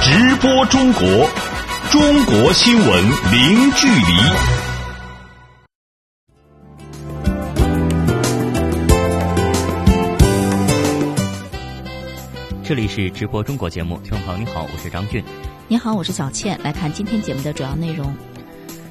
[0.00, 1.02] 直播中国，
[1.90, 4.02] 中国新闻零距离。
[12.62, 15.24] 这里是直播中国节目，听众朋友你好，我是张俊。
[15.66, 16.58] 你好，我是小倩。
[16.62, 18.14] 来看今天节目的主要内容。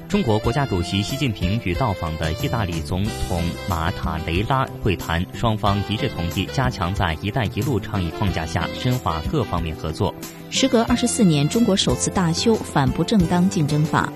[0.08, 10.14] 中国国家主席习近平与到访的意大利总统马塔雷拉会谈，双方一致同意加强在“一带一路”倡议框架下深化各方面合作。
[10.50, 14.10] 时隔二十四年，中国首次大修反不正当竞争法。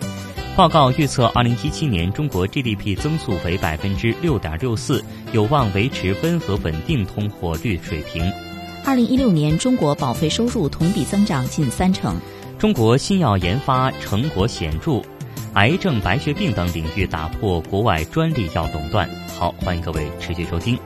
[0.57, 8.31] 报告预测，二零一七年中国 GDP 增速为百分之六点六四，有望维持温和稳定通货率水平。
[8.85, 12.17] 二零一六年，中国保费收入同比增长近三成。
[12.59, 15.03] 中国新药研发成果显著。
[15.55, 19.09] 癌症、白血病等领域打破国外专利药垄断。
[19.39, 20.79] 好，欢迎各位持续收听。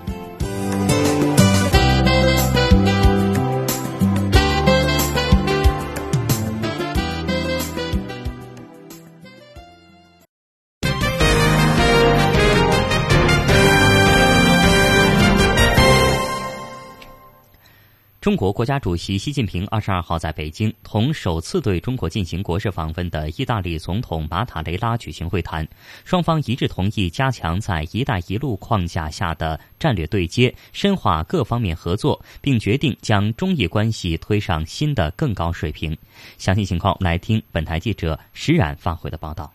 [18.27, 25.65] 中国国家主席习近平二十二号在北京同首次对中国进行国事访问的意大利总统马塔雷拉举行会谈，
[26.05, 35.97] 双方一致同意加强在“一带一路”框架下的战略对接，深化各方面合作，并决定将中意关系推上新的更高水平。
[36.37, 39.53] 详细情况来听本台记者石冉发回的报道。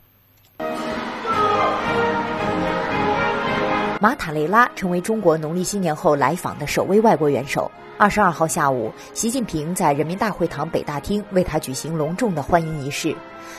[4.00, 7.70] 马塔雷拉成为中国农历新年后来访的首位外国元首。
[8.02, 13.16] 二十二号下午，习近平在人民大会堂北大厅为他举行隆重的欢迎仪式。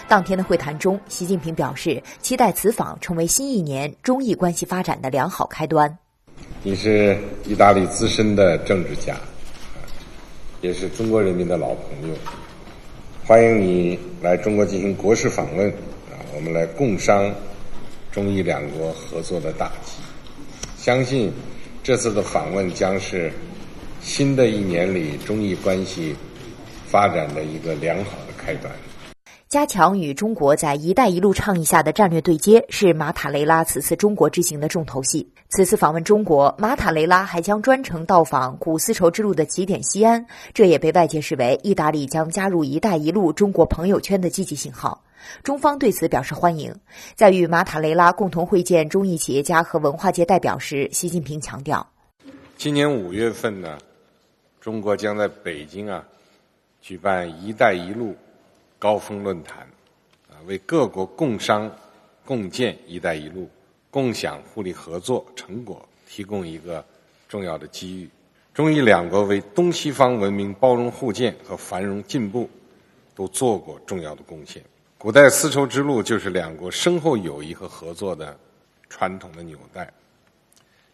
[0.09, 5.97] 当天的会谈中，习近平表示，期待此访成为新一年中意关系发展的良好开端。
[6.65, 9.15] 你是意大利资深的政治家，
[10.61, 12.15] 也是中国人民的老朋友，
[13.25, 15.71] 欢迎你来中国进行国事访问
[16.11, 16.19] 啊！
[16.35, 17.33] 我们来共商
[18.11, 20.03] 中意两国合作的大计。
[20.77, 21.33] 相信
[21.81, 23.33] 这次的访问将是
[24.03, 26.15] 新的一年里中意关系
[26.87, 28.73] 发展的一个良好的开端。
[29.49, 35.31] 加强与中国在“一带一路”倡议下的战略对接，是马塔雷拉此次中国之行的重头戏。
[35.51, 40.25] 此次访问中国，马塔雷拉还将专程到访古丝绸之路的起点西安，
[40.55, 45.05] 这也被外界视为意大利将加入“一带一路”中国朋友圈的积极信号。
[45.43, 46.75] 中方对此表示欢迎。
[47.15, 51.87] 在与马塔雷拉共同会见中意企业家和文化界代表时，习近平强调：
[52.57, 53.77] 今年五月份呢，
[54.63, 56.07] 中国将在北京啊
[56.81, 58.15] 举办“一带一路”
[58.79, 59.67] 高峰论坛，
[60.31, 61.69] 啊，为各国共商
[62.25, 63.51] 共建“一带一路”，
[63.91, 66.85] 共享互利合作成果提供一个
[67.29, 68.09] 重要的机遇。
[68.55, 72.49] 中意两国为东西方文明包容互鉴和繁荣进步
[73.17, 74.63] 都做过重要的贡献。
[74.97, 78.39] 古代丝绸之路就是两国深厚友谊和合作的
[78.89, 79.93] 传统的纽带。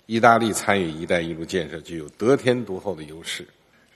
[0.07, 3.47] 意大利参与“一带一路”建设具有得天独厚的优势，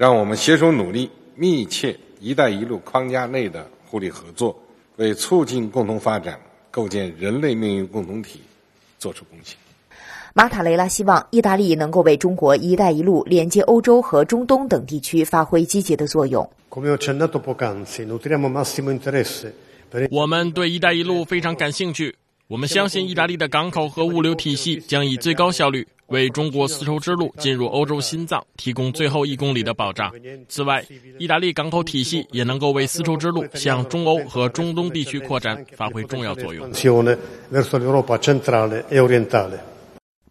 [0.03, 4.61] 让我们携手努力，密切“一带一路”框架内的互利合作，
[4.97, 6.41] 为促进共同发展、
[6.73, 8.41] 构建人类命运共同体
[8.99, 9.57] 做出贡献。
[10.35, 16.51] 马塔雷拉希望意大利能够为中国“一带一路”连接欧洲和中东等地区发挥积极的作用。
[20.11, 22.17] 我们对“一带一路”非常感兴趣。
[22.53, 30.13] 我们相信，意大利的港口和物流体系将以最高效率为中国丝绸之路进入欧洲心脏提供最后一公里的保障。
[30.51, 30.85] 此外，
[31.19, 36.71] 意大利港口体系也能够为丝绸之路向中欧和中东地区扩展发挥重要作用。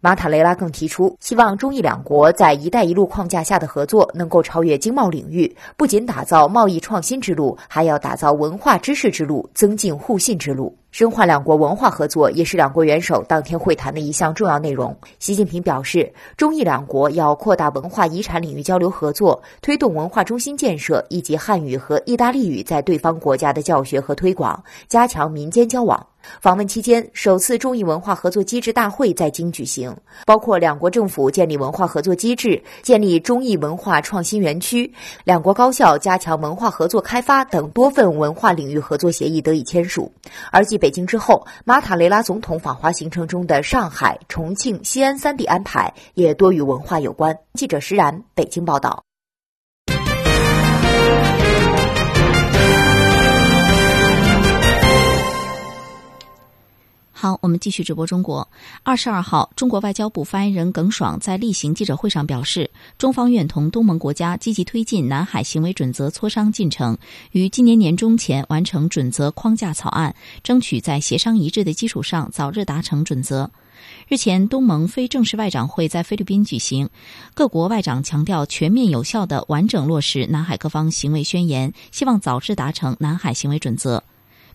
[0.04, 10.76] 马塔雷拉更提出，希望中意两国在“一带一路”框架下的合作能够超越经贸领域，不仅打造贸易创新之路，还要打造文化知识之路，增进互信之路。
[10.90, 14.94] 深化两国文化合作也是两国元首当天会谈的一项重要内容。
[15.20, 26.04] 习近平表示，中意两国要扩大文化遗产领域交流合作，推动文化中心建设，以及汉语和意大利语在对方国家的教学和推广，加强民间交往。
[26.40, 29.96] 访问期间，首次中意文化合作机制大会在京举行，
[30.26, 34.92] 包括两国政府建立文化合作机制、建立中意文化创新园区、
[35.24, 40.12] 两国高校加强文化合作开发等多份文化领域合作协议得以签署。
[40.50, 47.38] 而继北京之后，马塔雷拉总统访华行程中的上海、重庆、西安三地安排也多与文化有关。
[47.54, 49.02] 记者石然北京报道。
[57.22, 58.48] 好，我们继续直播中国。
[58.82, 66.98] 二十二号，中国外交部发言人耿爽在例行记者会上表示，中方愿同东盟国家积极推进南海行为准则磋商进程，
[67.30, 73.48] 于今年年中前完成准则框架草案，争取在协商一致的基础上早日达成准则。
[74.08, 76.90] 日前，东盟非正式外长会在菲律宾举行，
[77.34, 84.02] 各国外长强调全面有效的完整落实南海各方行为宣言，希望早日达成南海行为准则。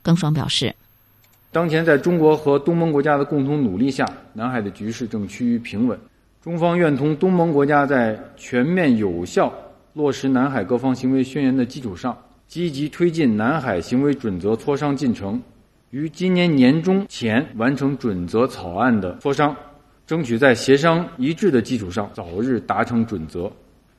[0.02, 0.76] 耿爽表示。
[1.58, 5.98] 当前，在中国和东盟国家的共同努力下，南海的局势正趋于平稳。
[6.40, 9.52] 中方愿同东盟国家在全面有效
[9.94, 12.16] 落实南海各方行为宣言的基础上，
[12.48, 15.42] 积极推进南海行为准则磋商进程，
[15.90, 19.56] 于今年年中前完成准则草案的磋商，
[20.06, 23.52] 争取在协商一致的基础上早日达成准则。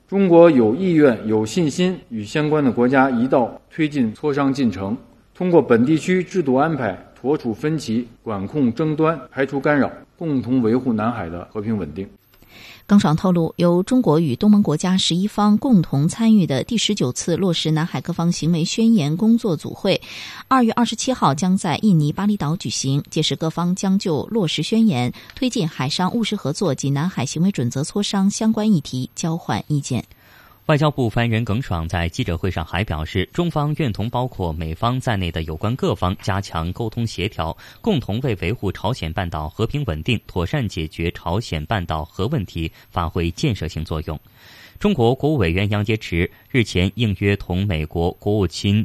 [0.06, 4.96] 中国有意愿、有信心与相关的国家一道推进磋商进程，
[5.34, 6.96] 通过本地区制度安排。
[7.20, 12.08] 妥处分歧，管控争端，排除干扰，共同维护南海的和平稳定。
[12.86, 20.00] 耿爽透露，由中国与东盟国家十一方共同参与的第十九次落实南海各方行为宣言工作组会，
[20.46, 23.02] 二月二十七号将在印尼巴厘岛举行。
[23.10, 30.04] 届时，各方将就落实宣言、推进海上务实合作及南海行为准则磋商相关议题交换意见。
[30.68, 44.20] 外交部发言人耿爽在记者会上还表示，中方愿同包括美方在内的有关各方加强沟通协调，共同为维护朝鲜半岛和平稳定、妥善解决朝鲜半岛核问题发挥建设性作用。
[44.78, 48.84] 中国国务委员杨洁篪日前应约同美国国务卿。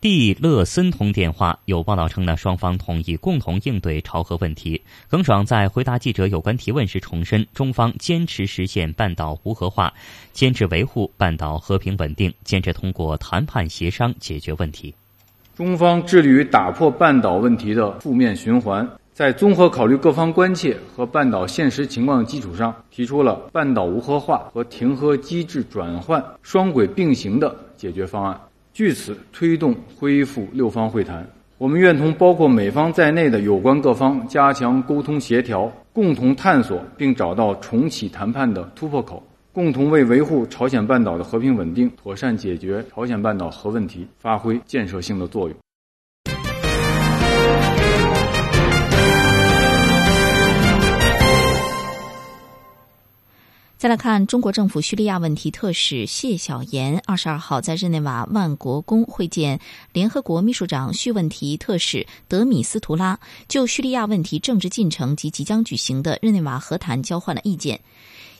[0.00, 4.80] 蒂勒森通电话，有报道称呢，双方同意共同应对朝核问题。
[5.08, 9.92] 耿爽在回答记者有关提问时重申，中方坚持实现半岛无核化，
[10.32, 14.94] 坚持维护半岛和平稳定，坚持通过谈判协商解决问题。
[15.56, 28.40] 中方致力于打破半岛问题的负面循环，在综合考虑各方关切和半岛现实情况的基础上，提出了半岛无核化和停核机制转换双轨并行的解决方案。
[28.78, 31.28] 据此推动恢复六方会谈，
[31.58, 39.20] 我们愿同包括美方在内的有关各方加强沟通协调，共同探索并找到重启谈判的突破口，
[39.52, 45.58] 共同为维护朝鲜半岛的和平稳定、妥善解决朝鲜半岛核问题发挥建设性的作用。
[53.78, 59.60] 再来看中国政府叙利亚问题特使谢晓岩，二十二号在日内瓦万国宫会见
[59.92, 67.78] 联合国秘书长叙问题特使德米斯图拉，就叙利亚问题政治进程及即将举行的日内瓦和谈交换了意见。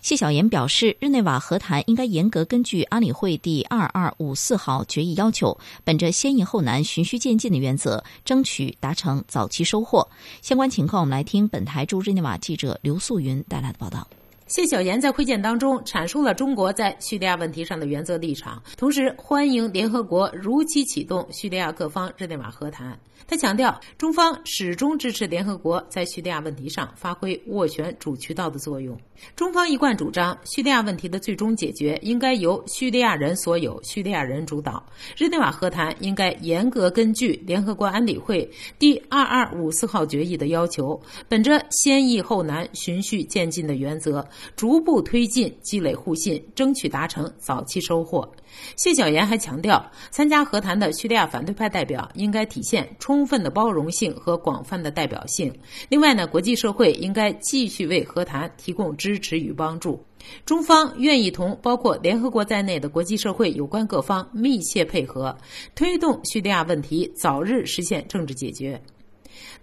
[0.03, 10.09] 谢晓岩表示，日内瓦和谈应该严格根据安理会第二二五四号决议要求，本着先易后难、循序渐进的原则，争取达成早期收获。
[10.43, 14.05] 相关情况，我们来听本台驻日内瓦记者刘素云带来的报道。
[14.49, 22.99] 谢晓岩在会见当中阐述了中国在叙利亚问题上的原则立场，同时欢迎联合国如期启动叙利亚各方日内瓦和谈。
[23.27, 28.99] 他强调，中方始终支持联合国在叙利亚问题上发挥斡旋主渠道的作用。
[29.37, 34.83] 中方一贯主张，叙利亚问题的最终解决应该由叙利亚人所有、叙利亚人主导。
[35.15, 38.49] 日内瓦和谈应该严格根据联合国安理会
[38.79, 40.99] 第二二五四号决议的要求，
[41.29, 48.29] 本着先易后难、循序渐进的原则，逐步推进、积累互信，争取达成早期收获。
[48.77, 55.53] 谢晓岩还强调，参加和谈的叙利亚反对派代表应该体现充分的包容性和广泛的代表性。
[55.89, 60.03] 另外呢，国际社会应该继续为和谈提供支持与帮助。
[60.45, 65.37] 中方愿意同包括联合国在内的国际社会有关各方密切配合，
[65.75, 68.81] 推动叙利亚问题早日实现政治解决。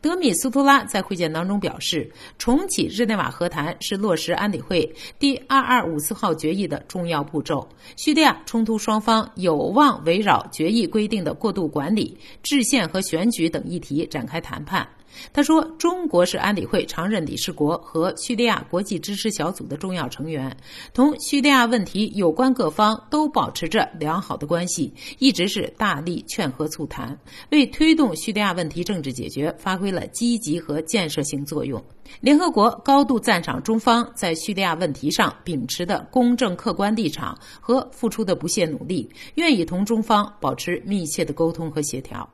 [0.02, 7.68] 德米斯图拉在会见当中表示，重启日内瓦和谈是落实安理会第二二五四号决议的重要步骤。
[7.98, 14.88] 叙利亚冲突双方有望围绕决议规定的过渡管理、制宪和选举等议题展开谈判。
[15.34, 20.56] 他说：“中国是安理会常任理事国和叙利亚国际支持小组的重要成员，
[20.94, 27.18] 同叙利亚问题有关各方都保持着良好的关系，一直是大力劝和促谈，
[27.52, 31.84] 为推动叙利亚问题政治解决发挥了积极和建设性作用。
[32.22, 42.28] 联合国高度赞赏中方在叙利亚问题上秉持的公正客观立场和付出的不懈努力，愿意同中方保持密切的沟通和协调。”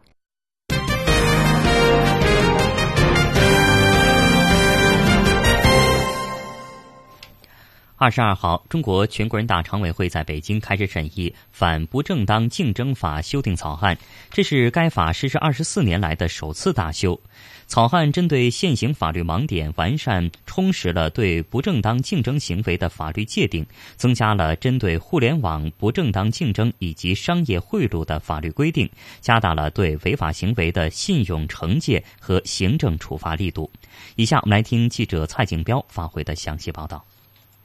[8.02, 13.96] 二十二号，中国全国人大常委会在北京开始审议《反不正当竞争法》修订草案，
[14.32, 17.22] 这是该法实施二十四年来的首次大修。
[17.68, 23.64] 草案针对现行法律盲点，完善充实了对不正当竞争行为的法律界定，
[23.98, 28.90] 增加了针对互联网不正当竞争以及商业贿赂的法律规定，
[29.20, 33.72] 加大了对违法行为的信用惩戒和行政处罚力度。
[34.16, 37.06] 以下我们来听记者蔡景彪发回的详细报道。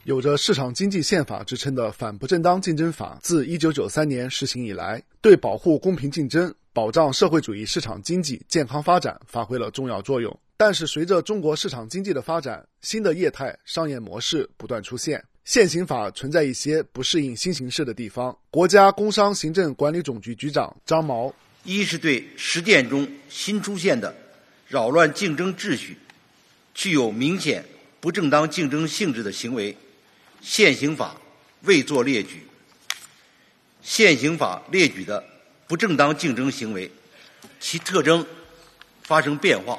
[0.06, 10.38] 有着“市场经济宪法”之称的《反不正当竞争法》自1993年实行以来，对保护公平竞争、保障社会主义市场经济健康发展发挥了重要作用。
[10.56, 18.38] 但是，随着中国市场经济的发展，新的业态商业模式不断出现，现行法存在一些不适应新形势的地方。
[18.48, 21.34] 国家工商行政管理总局局长张毛：
[21.64, 24.14] 一是对实践中新出现的
[24.68, 25.98] 扰乱竞争秩序、
[26.74, 27.64] 具有明显
[27.98, 29.76] 不正当竞争性质的行为。
[30.40, 31.16] 现行法
[31.62, 32.46] 未作列举，
[33.82, 35.22] 现行法列举的
[35.66, 36.90] 不正当竞争行为，
[37.58, 38.24] 其特征
[39.02, 39.78] 发生变化，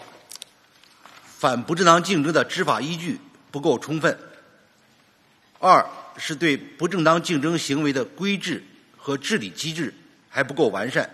[1.24, 3.20] 反不正当竞争的执法依据
[3.52, 4.18] 不够充分。
[5.60, 5.86] 二
[6.18, 8.64] 是对不正当竞争行为的规制
[8.96, 9.94] 和治理机制
[10.30, 11.10] 还不够完善，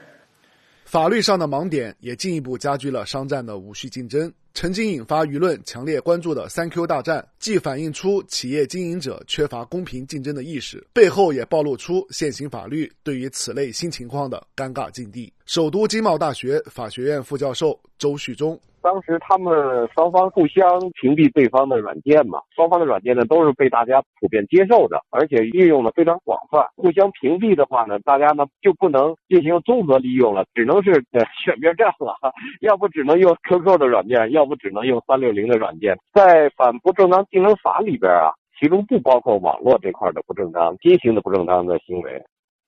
[0.86, 4.34] 法律上的盲点也进一步加剧了商战的无序竞争。
[4.56, 15.34] 曾经引发舆论强烈关注的“三 Q 大战”，既反映出企业经营者缺乏公平竞争的意识，背后也暴露出现行法律对于此类新情况的尴尬境地。
[15.48, 18.60] 首都经贸大学法学院副教授周旭忠。
[18.84, 26.68] 当时他们双方互相屏蔽对方的软件嘛，双方的软件呢都是被大家普遍接受的，而且运用的非常广泛。
[26.75, 30.92] 互相屏蔽的话呢，大家呢就不能进行综合利用了，只能是
[31.44, 32.13] 选边站了，
[32.60, 35.98] 要不只能用 QQ 的软件，要不只能用三六零的软件。
[36.13, 42.22] 在反不正当竞争法里边啊，其中不包括网络这块的不正当、新型的不正当的行为。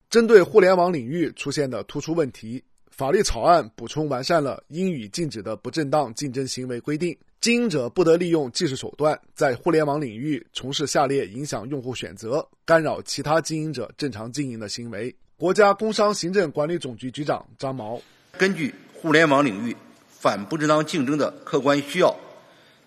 [0.10, 2.64] 针对互联网领域出现的突出问题。
[2.96, 15.14] 法律草案补充完善了应予禁止的不正当竞争行为规定，经营者不得利用技术手段在互联网领域从事下列影响用户选择、干扰其他经营者正常经营的行为。
[15.36, 18.02] 国家工商行政管理总局局长张毛
[18.38, 19.76] 根据互联网领域
[20.08, 22.16] 反不正当竞争的客观需要，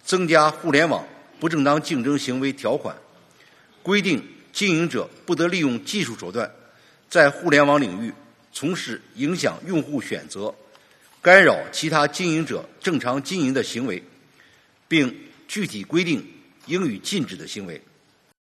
[0.03, 1.07] 增加互联网
[1.39, 2.97] 不正当竞争行为条款，
[3.83, 6.51] 规定经营者不得利用技术手段
[7.11, 8.11] 在互联网领域。
[8.53, 10.55] 从事影响用户选择、
[11.23, 14.03] 干扰其他经营者正常经营的行为，
[14.89, 15.15] 并
[15.47, 16.25] 具体规定
[16.67, 17.81] 应予禁止的行为。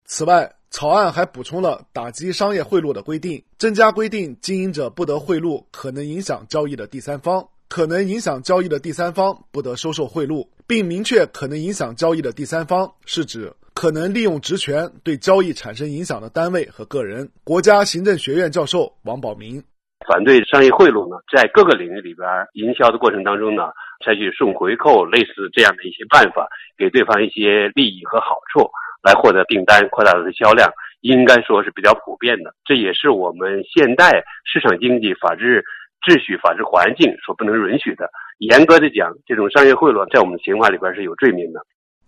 [0.05, 17.29] 此外，草案还补充了打击商业贿赂的规定，增加规定经营者不得贿赂可能影响交易的第三方，可能影响交易的第三方不得收受贿赂，并明确可能影响交易的第三方是指可能利用职权对交易产生影响的单位和个人。
[17.43, 19.63] 国家行政学院教授王宝明。
[20.07, 23.71] 反对商业贿赂呢，在各个领域里边营销的过程当中呢，
[24.03, 26.47] 采取送回扣类似这样的一些办法，
[26.77, 28.69] 给对方一些利益和好处，
[29.03, 30.69] 来获得订单，扩大它的销量，
[31.01, 32.53] 应该说是比较普遍的。
[32.65, 35.63] 这也是我们现代市场经济、法治
[36.05, 38.09] 秩序、法治环境所不能允许的。
[38.39, 41.59] 严格的讲，这种商业贿赂在我们刑法里边是有罪名的。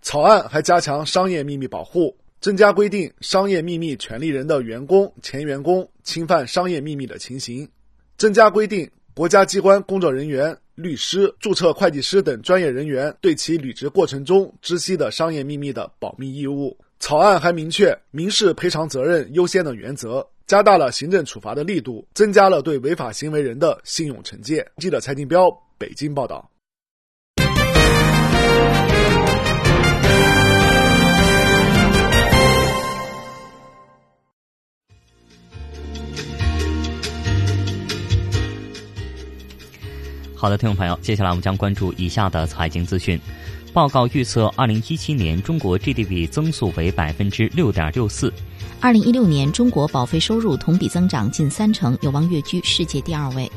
[0.02, 2.16] 草案还加强商业秘密保护。
[2.40, 7.68] 增加规定商业秘密权利人的员工、前员工侵犯商业秘密的情形。
[8.18, 16.76] 增加规定，国家机关工作人员、律师、注册会计师等专业人员对其履职过程中知悉的商业秘密的保密义务。
[17.00, 24.68] 草案还明确民事赔偿责任优先的原则，加大了行政处罚的力度，增加了对违法行为人的信用惩戒。
[24.78, 26.50] 记者蔡金彪北京报道。
[40.40, 43.20] 好的，听众朋友，接下来我们将关注以下的财经资讯。
[43.74, 48.32] 报告预测，二零一七年中国 GDP 增速为百分之六点六四。
[48.80, 53.52] 二零一六年中国保费收入同比增长近三成，有望跃居世界第二位。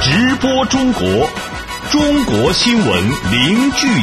[0.00, 1.51] 直播中国。
[1.92, 2.86] 中国新闻
[3.30, 4.02] 零距离。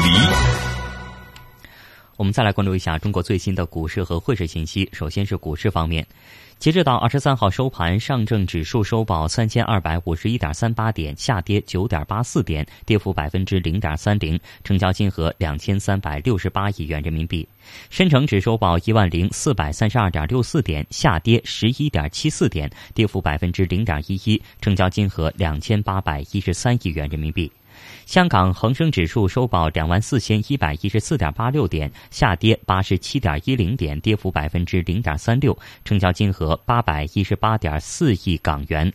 [2.17, 4.87] 我们再来关注一下中国最新的股市和汇市信息。
[4.93, 6.05] 首先是股市方面，
[6.59, 17.47] 截止到二十三号收盘，上证指数收报三千二百五十一点三八点，下跌九点八四点，跌幅百分之零点三零，成交金额两千三百六十八亿元人民币。
[17.89, 27.51] 深成指收报一万零四百三十二点六四点，下跌十一点七四点，跌幅百分之零点一一，成交金额两千八百一十三亿元人民币。
[28.09, 38.91] 香港恒生指数收报两万四千一百一十四点八六点，下跌八十七点一零点，跌幅百分之零点三六，成交金额八百一十八点四亿港元。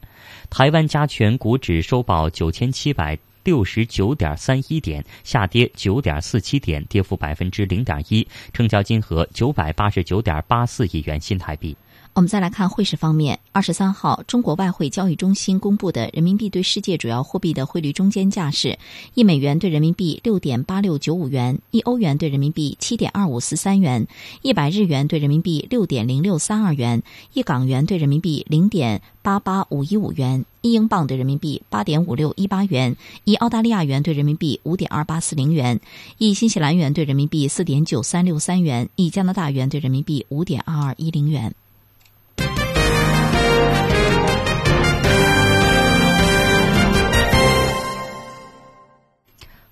[0.51, 11.77] 台湾加权股指收报九千七百六十九点三一点，下跌九点四七点，跌幅百分之零点一，成交金额九百八十九点八四亿元新台币。
[12.15, 18.79] 我们再来看汇市方面，二十三号，中国外汇交易中心公布的人民币对世界主要货币的汇率中间价是：
[19.15, 24.07] 一美元对人民币六点八六九五元，一欧元对人民币七点二五四三元，
[24.43, 27.03] 一百日元对人民币六点零六三二元，
[27.33, 32.95] 一港元对人民币零点八八五一五元，一英镑对人民币八点五六一八元，
[33.25, 35.81] 一澳大利亚元对人民币五点二八四零元，
[36.19, 41.53] 一新西兰元对人民币四点九三六三元，一加拿大元对人民币五点二二一零元。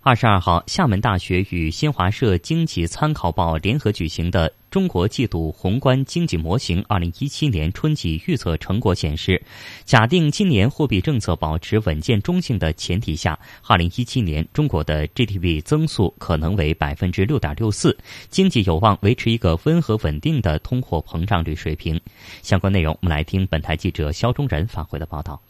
[0.05, 9.41] 二十二号，厦门大学与新华社经济参考报联合举行的《中国季度宏观经济模型（二零一七年春季预测）》成果显示，
[9.85, 17.97] 假定今年货币政策保持稳健中性的前提下，二零一七年中国的 GDP 增速可能为百分之六点六四，
[18.29, 22.01] 经济有望维持一个温和稳定的通货膨胀率水平。
[22.43, 25.41] 相关内容，我们来听本台记者肖忠仁发回的报道。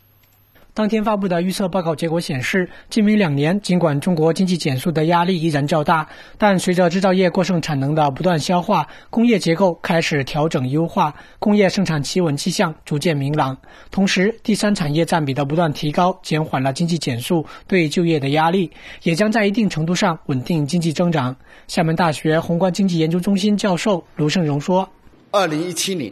[0.75, 13.55] 当天发布的预测报告结果显示，今明两年，尽管中国经济减速的压力依然较大，但随着制造业过剩产能的不断消化，工业结构开始调整优化，工业生产企稳迹象逐渐明朗。
[13.91, 18.71] 同时，第三产业占比的不断提高，减缓了经济减速对就业的压力，
[19.03, 21.37] 也将在一定程度上稳定经济增长。
[21.69, 24.89] 厦门大学宏观经济研究中心教授卢胜荣说
[25.33, 26.11] ：“二零一七年，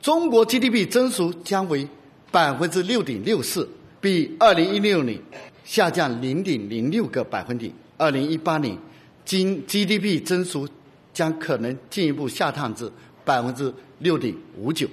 [0.00, 1.88] 中国 GDP 增速将为
[2.30, 3.68] 百分之六点六四。”
[4.00, 5.18] 比二零一六年
[5.64, 7.72] 下降零点零六个百分点。
[7.98, 8.76] 二零一八年，
[9.24, 10.66] 经 GDP 增速
[11.12, 12.90] 将可能进一步下探至
[13.24, 14.88] 百分之六点五九。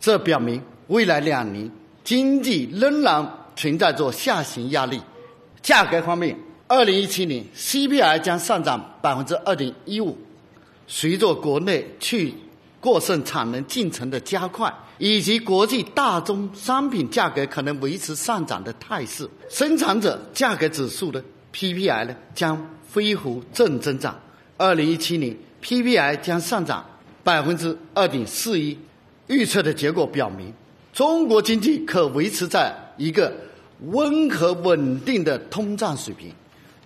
[0.00, 1.70] 这表明未来两年
[2.02, 4.98] 经济仍然存在着下行压力。
[5.60, 6.34] 价格方面，
[6.66, 10.16] 二零一七年 CPI 将上涨百分之二点一五。
[10.86, 12.32] 随着国内去
[12.80, 14.72] 过剩产能进程的加快。
[15.02, 24.20] 以及国际大宗商品价格可能维持上涨的态势，生产者价格指数的 PPI 呢将恢复正增长。
[24.58, 26.84] 二零一七年 PPI 将上涨
[27.24, 28.76] 百分之二点四一。
[29.28, 30.52] 预测的结果表明，
[30.92, 33.32] 中国经济可维持在一个
[33.86, 36.30] 温和稳定的通胀水平，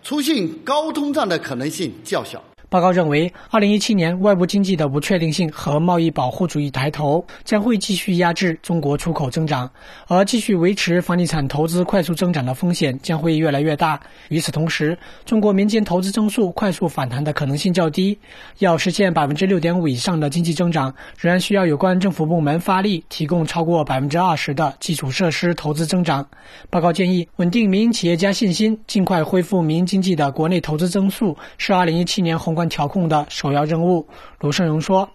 [0.04, 2.40] 出现高通胀的可能性较小。
[2.74, 9.70] 报告认为，二零一七年外部经济的不确定性和贸易保护主义抬头将会继续压制中国出口增长，
[10.08, 14.00] 而继续维持房地产投资快速增长的风险将会越来越大。
[14.28, 18.18] 与此同时，中国民间投资增速快速反弹的可能性较低。
[18.58, 26.26] 要实现百分之六点五以上的经济增长，仍然需要有关政府部门发力，提供超过百分之二十的基础设施投资增长。
[26.70, 32.63] 报告建议，稳定民营企业家信心，尽快恢复民营经济的国内投资增速，是二零一七年宏观。
[32.68, 34.06] 调控的首要任务，
[34.40, 35.08] 卢胜荣说：“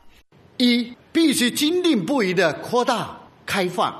[0.58, 3.94] 一必须坚定不移的扩大开放，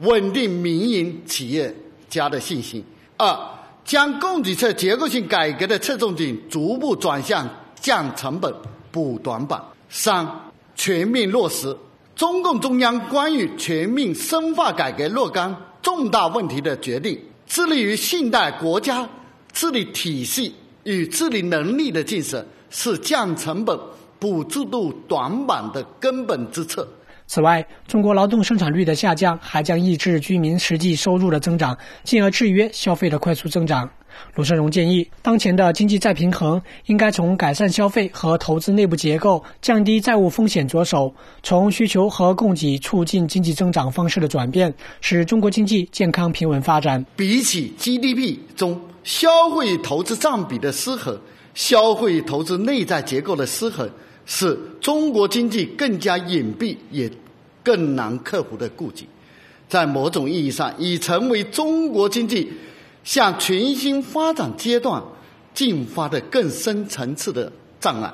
[0.00, 1.74] 稳定民营企业
[2.08, 2.82] 家的信心；
[3.16, 3.38] 二
[3.84, 7.48] 将供给侧结构性改革的侧重点逐步转向
[7.80, 8.52] 降成本、
[8.90, 10.28] 补短板；三
[10.74, 11.76] 全面落实
[12.16, 19.08] 中共中央关于全面深化改革若干重大问题的决定，致力于现代国家
[19.52, 23.78] 治理体系与治理能力的建设。”是降成本、
[24.18, 26.86] 补制度短板的根本之策。
[27.28, 33.90] 此外，中国劳动生产率的下降还将抑制居民实际收入的增长，进而制约消费的快速增长。
[34.36, 47.04] 卢胜荣建议，当前的经济再平衡应该从改善消费和投资内部结构、降低债务风险着手，从需求和供给促进经济增长方式的转变，使中国经济健康平稳发展。
[47.16, 51.20] 比起 GDP 中消费投资占比的失衡。
[51.56, 53.88] 消费投资内在结构的失衡，
[54.26, 57.10] 是中国经济更加隐蔽也
[57.64, 59.08] 更难克服的痼疾，
[59.66, 62.52] 在某种意义上，已成为中国经济
[63.02, 65.02] 向全新发展阶段
[65.54, 68.12] 进发的更深层次的障碍。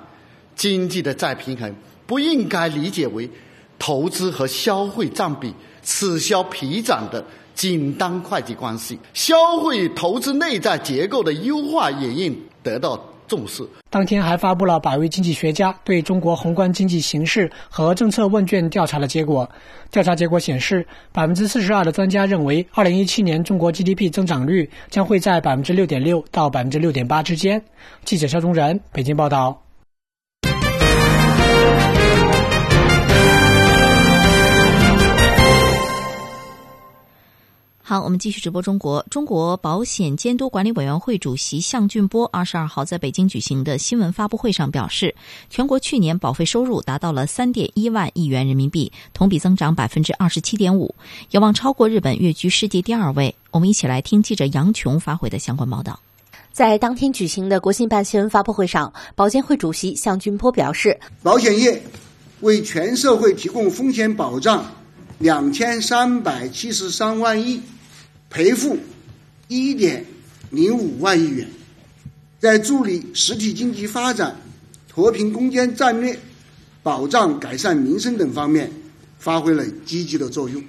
[0.54, 1.74] 经济的再平衡，
[2.06, 3.28] 不应该理解为
[3.76, 5.52] 投资和消费占比
[5.82, 7.24] 此消彼长的
[7.54, 13.02] 紧当会计关系，消费投资内在结构的优化也应得到
[13.32, 13.66] 重视。
[13.88, 19.50] 当天还发布了百位经济学家对中国宏观经济形势和政策问卷调查的结果。
[19.90, 27.62] 调查结果显示，百分之四十二的专家认为，二零一七年中国 GDP 增长率将会在百分之六点六到百分之六点八之间。
[28.04, 29.61] 记者肖中仁北京报道。
[37.84, 39.04] 好，我们继续直播中国。
[39.10, 45.12] 中国保险监督管理委员会主席项俊波二十二号在北京举行的新闻发布会上表示，
[45.50, 50.94] 全国去年保费收入达到了三点一万亿元人民币，同比增长百分之二十七点五，
[51.32, 53.34] 有望超过日本，跃居世界第二位。
[53.50, 55.98] 我们一起来听记者杨琼发回的相关报道。
[56.52, 61.82] 在当天举行的国新办新闻发布会上，保监会主席项俊波表示，保险业
[62.42, 64.64] 为全社会提供风险保障。
[65.22, 67.62] 两千三百七十三万亿，
[68.28, 68.76] 赔付
[69.46, 70.04] 一点
[70.50, 71.48] 零五万亿元，
[72.40, 74.36] 在助力实体经济发展、
[74.88, 76.18] 脱贫攻坚战略、
[76.82, 78.72] 保障改善民生等方面
[79.20, 80.60] 发挥了积极的作用。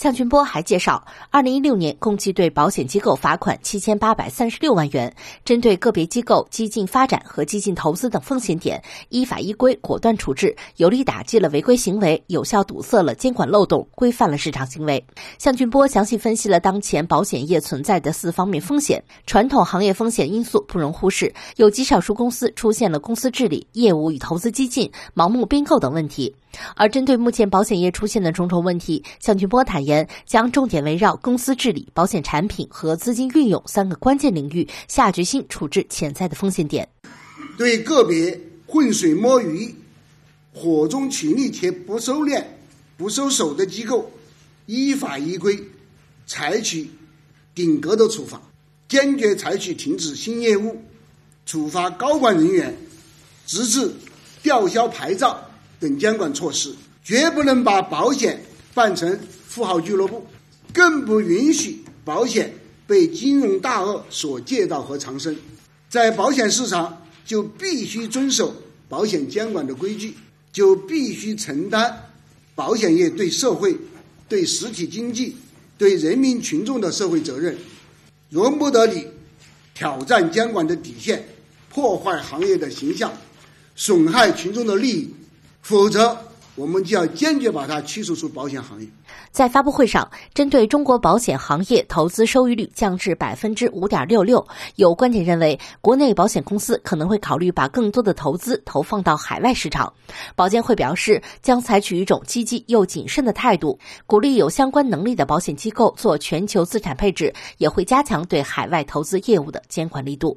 [0.00, 15.04] 向俊波还介绍，二零一六年共计对保险机构罚款七千八百三十六万元，针对个别机构激进发展和激进投资等风险点，依法依规果断处置，有力打击了违规行为，有效堵塞了监管漏洞，规范了市场行为。
[15.36, 26.34] 向俊波详细分析了当前保险业存在的四方面风险，传统行业风险因素不容忽视，有极少数公司出现了公司治理、业务与投资激进、盲目并购等问题。
[26.76, 36.88] 而针对目前保险业出现的种种问题，向俊波坦言，将重点围绕公司治理、保险产品和资金运用三个关键领域，下决心处置潜在的风险点。
[37.56, 39.74] 对个别浑水摸鱼、
[40.52, 42.42] 火中取栗且不收敛、
[42.96, 44.10] 不收手的机构，
[44.66, 45.58] 依法依规
[46.26, 46.88] 采取
[47.54, 48.40] 顶格的处罚，
[48.88, 50.82] 坚决采取停止新业务、
[51.44, 52.76] 处罚高管人员，
[53.46, 53.92] 直至
[54.42, 55.49] 吊销牌照。
[55.80, 58.40] 等监管措施，绝不能把保险
[58.74, 60.24] 办成富豪俱乐部，
[60.72, 62.54] 更不允许保险
[62.86, 65.34] 被金融大鳄所借道和藏身。
[65.88, 68.54] 在保险市场，就必须遵守
[68.88, 70.14] 保险监管的规矩，
[70.52, 72.10] 就必须承担
[72.54, 73.76] 保险业对社会、
[74.28, 75.34] 对实体经济、
[75.78, 77.56] 对人民群众的社会责任，
[78.28, 79.06] 容不得你
[79.74, 81.26] 挑战监管的底线，
[81.70, 83.12] 破坏行业的形象，
[83.74, 85.14] 损害群众的利益。
[85.62, 86.16] 否则，
[86.56, 88.88] 我们就要坚决把它驱逐出保险行业。
[89.30, 94.44] 在发布会上，针对中国保险行业投资收益率降至百分之五点六六，
[94.74, 99.92] 有观点认为，国内保险公司可能会考虑把更多的投资投放到海外市场。
[100.34, 110.36] 保监会表示，将采取一种积极又谨慎的态度，鼓励有相关能力的保险机构做全球资产配置，也会加强对海外投资业务的监管力度。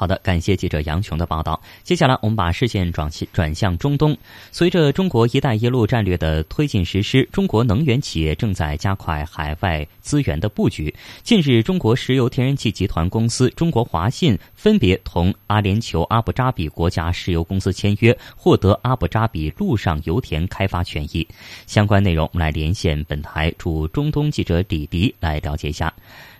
[0.00, 1.60] 好的，感谢记者杨琼的报道。
[1.82, 4.16] 接下来，我们把视线转向转向中东。
[4.50, 10.94] 随着中国“一带一路”战略的推进实施，中国能源企业正在加快海外资源的布局。
[11.22, 21.28] 近日，中国石油天然气集团公司中国华信分别同阿联酋阿布扎比国家石油公司签约，获得阿布扎比陆上油田开发权益。
[21.66, 25.92] 相关内容，我们来连线本台驻中东记者李迪来了解一下。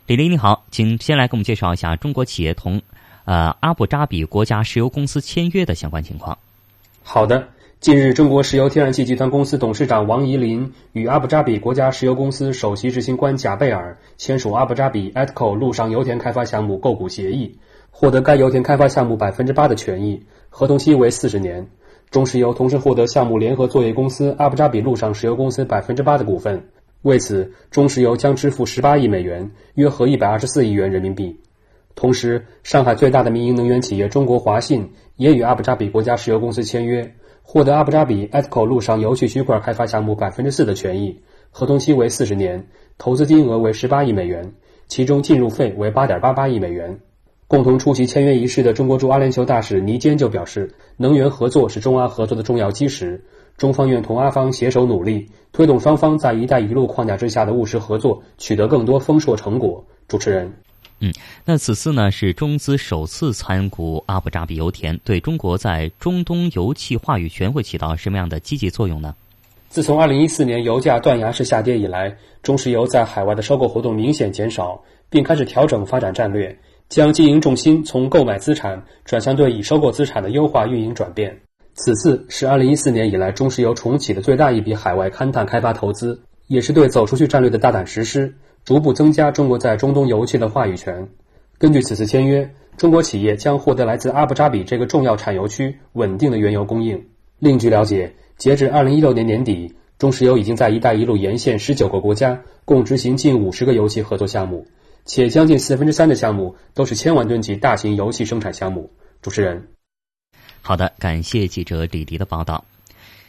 [0.07, 2.81] 李迪，你好，请先来给我们介绍一下中国企业同。
[3.31, 6.37] 呃，阿布扎比国家石油公司签约的相关情况。
[7.05, 7.47] 好的，
[7.79, 17.57] 近日，中国石油天然气集团公司董事长王怡林与阿布扎比国家石油公司首席执行官贾贝尔签署阿布扎比 ETCO 陆上油田开发项目购股协议，
[17.93, 21.69] 获得该油田开发项目百分之八的权益，合同期为四十年。
[22.11, 26.65] 中石油同时获得项目联合作业公司阿布扎比陆上石油公司百分之八的股份，
[27.03, 31.39] 为此，中石油将支付十八亿美元，约合一百二十四亿元人民币。
[31.95, 44.53] 同时，上海最大的民营能源企业中国华信也与阿布扎比国家石油公司签约，获得阿布扎比 ETCO 陆上油气区块开发项目百分之四的权益，合同期为四十年，投资金额为十八亿美元，
[44.89, 47.01] 其中进入费为八点八八亿美元。
[47.49, 53.25] 共同出席签约仪式的中国驻阿联酋大使倪坚就表示，能源合作是中阿合作的重要基石，
[53.57, 59.85] 中方愿同阿方携手努力，推动双方在“一带一路”框架之下的务实合作取得更多丰硕成果。
[60.07, 60.53] 主持人。
[61.01, 61.13] 嗯，
[61.45, 69.15] 那此次呢是中资首次参股阿布扎比油田，对中国在中东油气话语权会起到什么样的积极作用呢？
[69.71, 76.59] 自从二零一四年油价断崖式下跌以来，中石油在海外的收购活动明显减少，并开始调整发展战略，
[76.89, 81.41] 将经营重心从购买资产转向对已收购资产的优化运营转变。
[81.75, 91.09] 此次是2014年以来中石油重启的最大一笔海外勘探开发投资，也是对走出去战略的大胆实施，逐步增加中国在中东油气的话语权。
[91.59, 97.07] 根据此次签约，中国企业将获得来自阿布扎比这个重要产油区稳定的原油供应。
[97.39, 104.67] 另据了解，截至2016年年底，中石油已经在“一带一路”沿线19个国家共执行近50个油气合作项目，
[105.05, 108.91] 且将近四分之三的项目都是千万吨级大型油气生产项目。
[109.21, 109.69] 主持人，
[110.63, 112.65] 好的，感谢记者李迪的报道。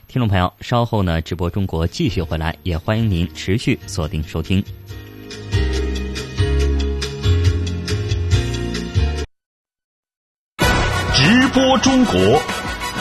[0.08, 4.64] 听众朋友，稍后呢，直播中国继续回来，也欢迎您持续锁定收听。
[11.54, 12.14] 播中国，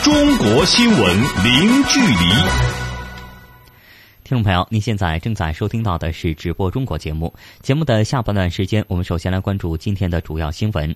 [0.03, 2.15] 中国新闻零距离。
[4.25, 7.33] 听众朋友，您现在正在收听到的是直播中国节目。
[7.61, 10.93] 节目的下半段时间，我们首先来关注今天的主要新闻。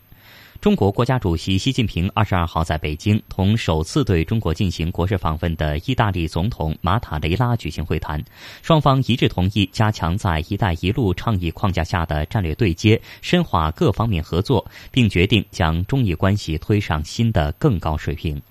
[0.62, 8.24] 中国国家主席习近平二十二号在北京同首次对中国进行国事访问的意大利总统马塔雷拉举行会谈，
[8.64, 18.42] 双方一致同意加强在“一带一路”倡议框架下的战略对接，深化各方面合作，并决定将中意关系推上新的更高水平。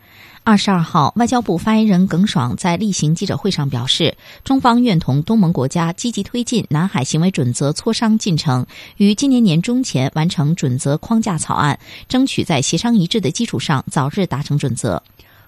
[0.46, 8.66] 二十二号，外交部发言人耿爽在例行记者会上表示，中方愿同东盟国家积极推进南海行为准则磋商进程，
[8.98, 15.02] 于今年年中前完成准则框架草案，争取在协商一致的基础上早日达成准则。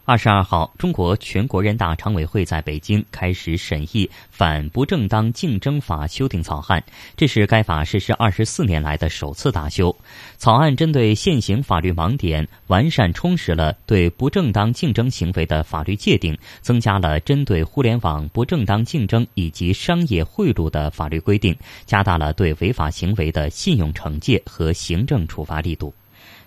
[0.09, 6.81] 二十二号，中国全国人大常委会在北京开始审议《反不正当竞争法》修订草案，
[7.16, 9.95] 这是该法实施二十四年来的首次大修。
[10.38, 21.53] 草案针对现行法律盲点，完善充实了对不正当竞争行为的法律界定，增加了针对互联网不正当竞争以及商业贿赂的法律规定，
[21.85, 25.92] 加大了对违法行为的信用惩戒和行政处罚力度。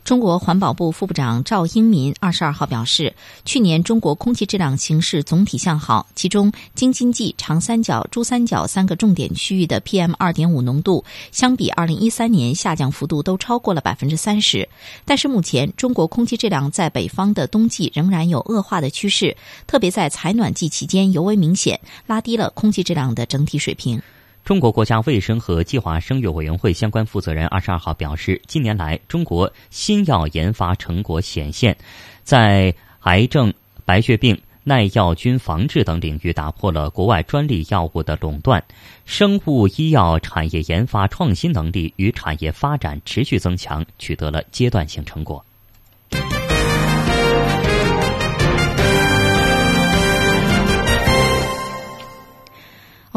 [0.09, 3.13] 中国环保部副部长赵英民二十二号表示，
[3.45, 14.67] 去年中国空气质量形势总体向好，其中京津冀、长三角、珠三角三个重点区域的 PM 二点五浓度相比二零一三年下降幅度都超过了百分之三十。
[15.05, 24.01] 但是目前中国空气质量在北方的冬季仍然有恶化的趋势，特别在采暖季期间尤为明显，拉低了空气质量的整体水平。
[24.43, 31.77] 中国国家卫生和计划生育委员会相关负责人二十二号表示，近年来中国新药研发成果显现，
[32.23, 33.53] 在癌症、
[33.85, 38.63] 白血病、耐药菌防治等领域打破了国外专利药物的垄断，
[39.05, 45.45] 生物医药产业研发创新能力与产业发展持续增强，取得了阶段性成果。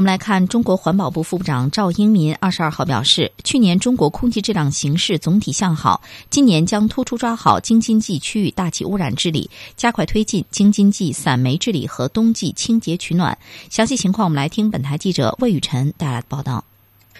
[0.02, 13.38] 我们来看，中国环保部副部长赵英民二十二号表示，去年中国空气质量形势总体向好，今年将突出抓好京津冀区域大气污染治理，加快推进京津冀散煤治理和冬季清洁取暖。
[13.70, 16.64] 详细情况，我们来听本台记者魏雨辰带来的报道。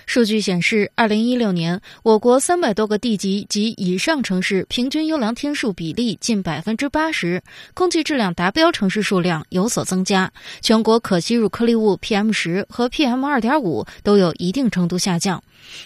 [0.06, 7.42] 数据显示，二零一六年，我国三百多个地级及以上城市平均优良天数比例近百分之八十，
[7.74, 15.42] 空气质量达标城市数量有所增加，全国可吸入颗粒物 PM 十和 PM 二点五都有一定程度下降。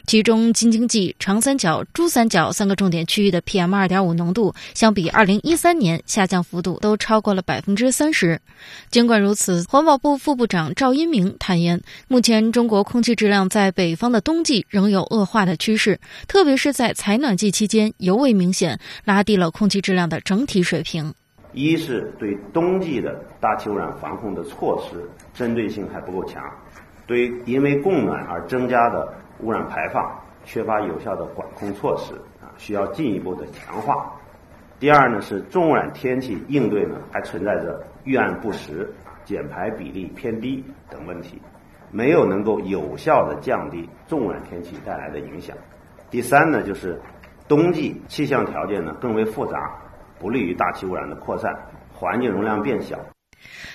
[0.07, 8.40] 其中，京津冀、长三角、珠三角三个重点区域的 PM 二点五浓度，相比二零一三年下降幅度都超过了百分之三十。
[8.90, 21.12] 尽管如此，环保部副部长赵英明坦言，目前中国空气质量在北方的冬季仍有恶化的趋势，特别是在采暖季期间尤为明显，拉低了空气质量的整体水平。
[21.53, 26.42] 一是对冬季的大气污染防控的措施针对性还不够强，
[27.07, 30.05] 对因为供暖而增加的污染排放
[30.45, 32.12] 缺乏有效的管控措施
[32.45, 34.12] 啊，需要进一步的强化。
[34.79, 38.92] 第二呢是重污染天气应对呢还存在着预案不实、
[39.25, 41.40] 减排比例偏低等问题。
[41.96, 45.56] 没有能够有效的降低重污染天气带来的影响。
[46.11, 47.00] 第三呢，就是
[47.48, 49.80] 冬季气象条件呢更为复杂，
[50.20, 51.56] 不利于大气污染的扩散，
[51.94, 52.98] 环境容量变小。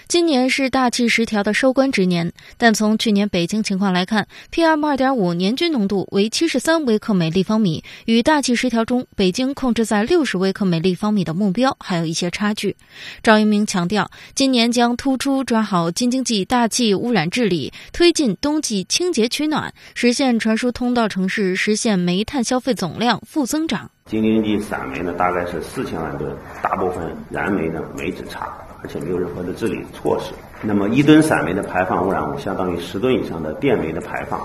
[0.08, 12.76] 今年是大气十条的收官之年，但从去年北京情况来看，PM 二点五年均浓度为七十三微克每立方米，与大气十条中北京控制在六十微克每立方米的目标还有一些差距。
[13.24, 23.89] 赵一鸣强调，今年将突出抓好京津冀大气污染治理，推进冬季清洁取暖，实现传输通道城市实现煤炭消费总量负增长。
[24.06, 28.52] 京津冀散煤呢，大概是四千万吨，大部分燃煤的煤质差。
[28.84, 30.34] 而且没有任何的治理措施。
[30.62, 34.39] 那么，一吨散煤的排放污染物相当于十吨以上的电煤的排放，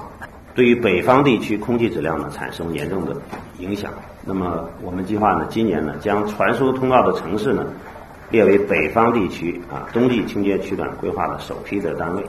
[0.55, 3.15] 对于北方地区空气质量呢产生严重的
[3.59, 3.93] 影响。
[4.25, 7.67] 那么，我们计划呢，今年呢将传输通道的城市呢
[8.31, 12.23] 列为北方地区啊冬季清洁取暖规划的首批的单位，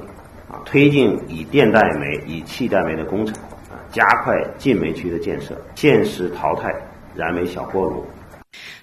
[0.51, 3.33] 啊，推进以电代煤、以气代煤的工程，
[3.71, 6.73] 啊，加快禁煤区的建设，限时淘汰
[7.15, 8.05] 燃煤小锅炉。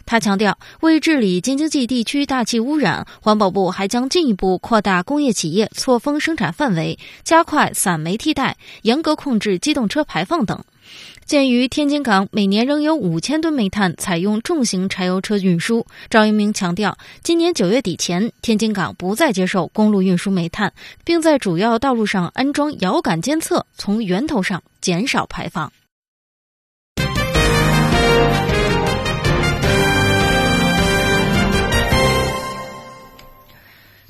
[0.07, 10.63] 他强调，为治理京津冀地区大气污染，环保部还将进一步扩大工业企业错峰生产范围，加快散煤替代，严格控制机动车排放等。
[11.25, 20.71] 鉴于天津港每年仍有五千吨煤炭采用重型柴油车运输，赵一鸣强调，今年九月底前，天津港不再接受公路运输煤炭，
[21.03, 25.73] 并在主要道路上安装遥感监测，从源头上减少排放。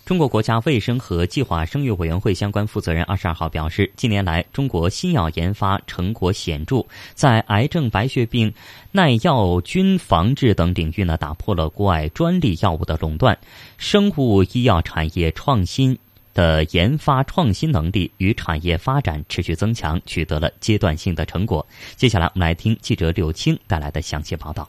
[0.04, 8.52] 中国国家卫生和计划生育委员会相关负责人二十二号表示，近年来中国新药研发成果显著，在癌症、白血病、
[8.92, 13.38] 耐药菌防治等领域呢，打破了国外专利药物的垄断，
[13.78, 15.98] 生物医药产业创新
[16.34, 21.66] 的研发创新能力与产业发展持续增强，取得了阶段性的成果。
[21.96, 24.68] 接下来，我们来听记者柳青带来的详细报道。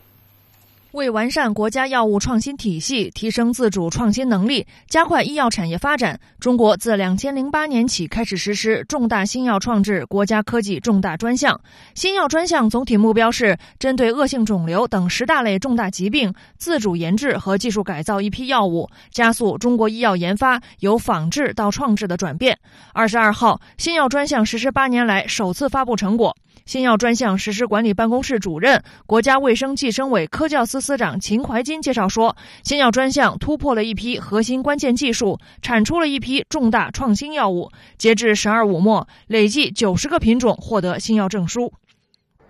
[0.96, 11.60] 为完善国家药物创新体系，提升自主创新能力，加快医药产业发展，中国自两千零八年起开始实施重大新药创制国家科技重大专项。
[11.96, 22.58] 新药专项总体目标是针对恶性肿瘤等十大类重大疾病，自主研制和技术改造一批药物，加速中国医药研发由仿制到创制的转变。
[22.94, 26.34] 二十二号，新药专项实施八年来首次发布成果。
[26.66, 37.70] 新药专项实施管理办公室主任、国家卫生计生委科教司司长秦怀金介绍说，新药专项突破了一批核心关键技术，产出了一批重大创新药物。
[38.00, 41.72] 截至“十二五”末，累计九十个品种获得新药证书，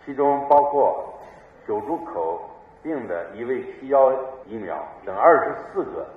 [0.05, 0.95] 其中包括
[1.67, 2.39] 久住口
[2.81, 3.99] 病的一位西药
[4.49, 6.07] 疫苗等二十四个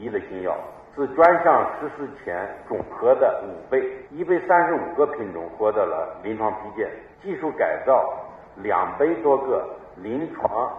[0.00, 0.56] 一类新药。
[0.96, 3.78] 是专项实施前总和的五倍，
[4.16, 6.88] 一百三十五个品种获得了临床批件，
[7.22, 8.12] 技术改造
[8.56, 10.70] 两百多个临床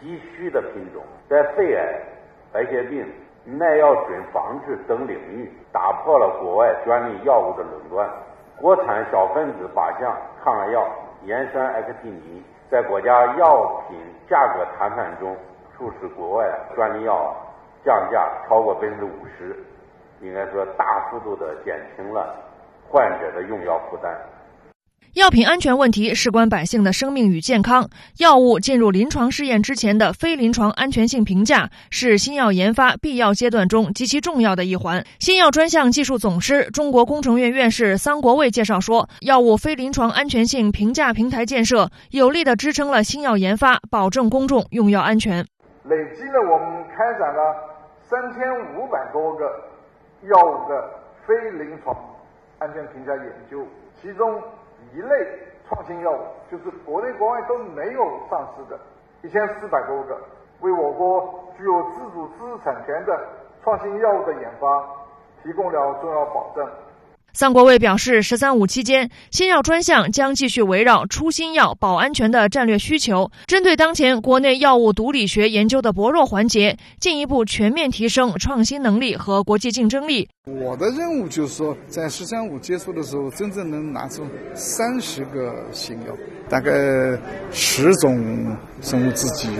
[0.00, 2.00] 急需的品种，在肺癌、
[2.52, 3.06] 白血病、
[3.44, 8.08] 耐药菌防治等领域打破了国外专利药物的垄断。
[8.58, 10.86] 国产小分子靶向抗癌药
[11.24, 15.36] 盐酸艾克替尼在国家药品价格谈判中，
[15.76, 17.34] 促使国外专利药。
[17.84, 19.56] 降价超过百分之五十，
[20.20, 22.34] 应该说大幅度的减轻了
[22.90, 24.12] 患者的用药负担。
[25.16, 35.02] 药品安全问题事关百姓的生命与健康，药物进入临床试验之前的非临床安全性评价是新药研发必要阶段中极其重要的一环。
[35.18, 45.38] 新药专项技术总师、中国工程院院士桑国卫介绍说，药物非临床安全性评价平台建设有力的支撑了新药研发，保证公众用药安全。
[45.84, 47.40] 累计呢，我们开展了。
[48.02, 48.40] 三千
[48.76, 49.46] 五百多个
[50.28, 50.90] 药物的
[51.26, 51.96] 非临床
[52.58, 53.66] 安全评价研究，
[54.00, 54.40] 其中
[54.96, 55.28] 一类
[55.68, 58.80] 创新药物就是国内国外都没有上市的，
[59.22, 60.18] 一千四百多个，
[60.60, 63.28] 为我国具有自主知识产权的
[63.62, 64.66] 创新药物的研发
[65.42, 66.66] 提供了重要保证。
[67.36, 80.30] 桑国卫表示，“十三五”期间，新药专项将继续围绕出新药、保安全的战略需求，针对当前国内药物毒理学研究的薄弱环节，进一步全面提升创新能力和国际竞争力。
[80.46, 84.22] 我的任务就是说，在“十三五”结束的时候，真正能拿出
[84.54, 86.16] 三十个新药，
[86.48, 86.72] 大概
[87.52, 89.50] 十种生物制剂、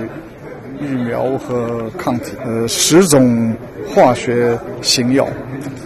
[0.81, 3.55] 疫苗和抗体，呃，十种
[3.87, 5.29] 化学新药，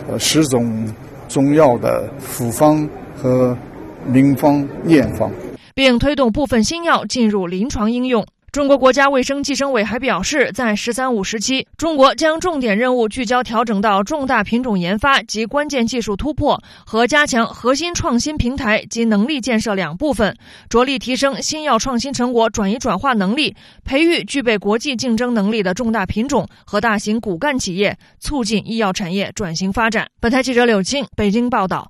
[0.08, 0.86] 呃，十种。
[1.30, 3.56] 中药的复方和
[4.04, 5.30] 名方、验方，
[5.76, 8.26] 并推动部分新药进入临床应用。
[8.52, 20.36] 中国国家卫生计生委还表示，在“十三五”时期，中国将重点任务聚焦调整到重大品种研发及关键技术突破和加强核心创新平台及能力建设两部分，
[20.68, 30.08] 着力提升新药创新成果转移转化能力，培育具备国际竞争能力的重大品种和大型骨干企业，促进医药产业转型发展。
[30.20, 31.88] 本台记者柳青北京报道。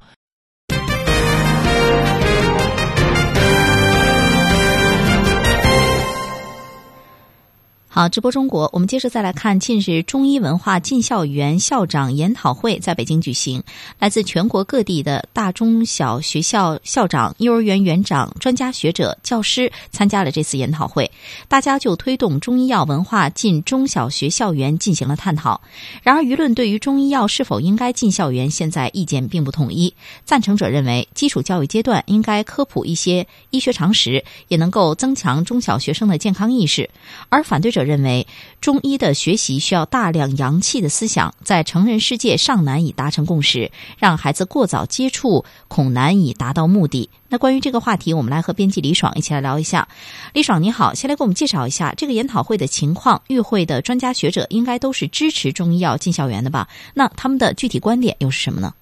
[7.92, 13.60] 好，直播中国，我们接着再来看，近日中医文化进校园校长研讨会在北京举行，
[13.98, 21.10] 来自全国各地的大中小学校校长、幼儿园园长、专家学者、教师参加了这次研讨会，
[21.48, 25.60] 大家就推动中医药文化进中小学校园进行了探讨。
[26.04, 29.92] 然而，舆论对于中医药是否应该进校园，现在意见并不统一。
[30.24, 36.88] 赞成者认为，基础教育阶段应该科普一些医学常识，也能够增强中小学生的健康意识；
[37.28, 37.79] 而反对者。
[37.80, 38.26] 者认为，
[38.60, 47.08] 中医的学习需要大量阳气的思想，在成人世界尚难以达成共识，让孩子过早接触恐难以达到目的。
[47.28, 49.88] 那关于这个话题，我们来和编辑李爽一起来聊一下。
[50.32, 53.22] 李爽你好，先来给我们介绍一下这个研讨会的情况。
[53.28, 56.68] 与会的专家学者应该都是支持中医药进校园的吧？
[56.94, 58.74] 那他们的具体观点又是什么呢？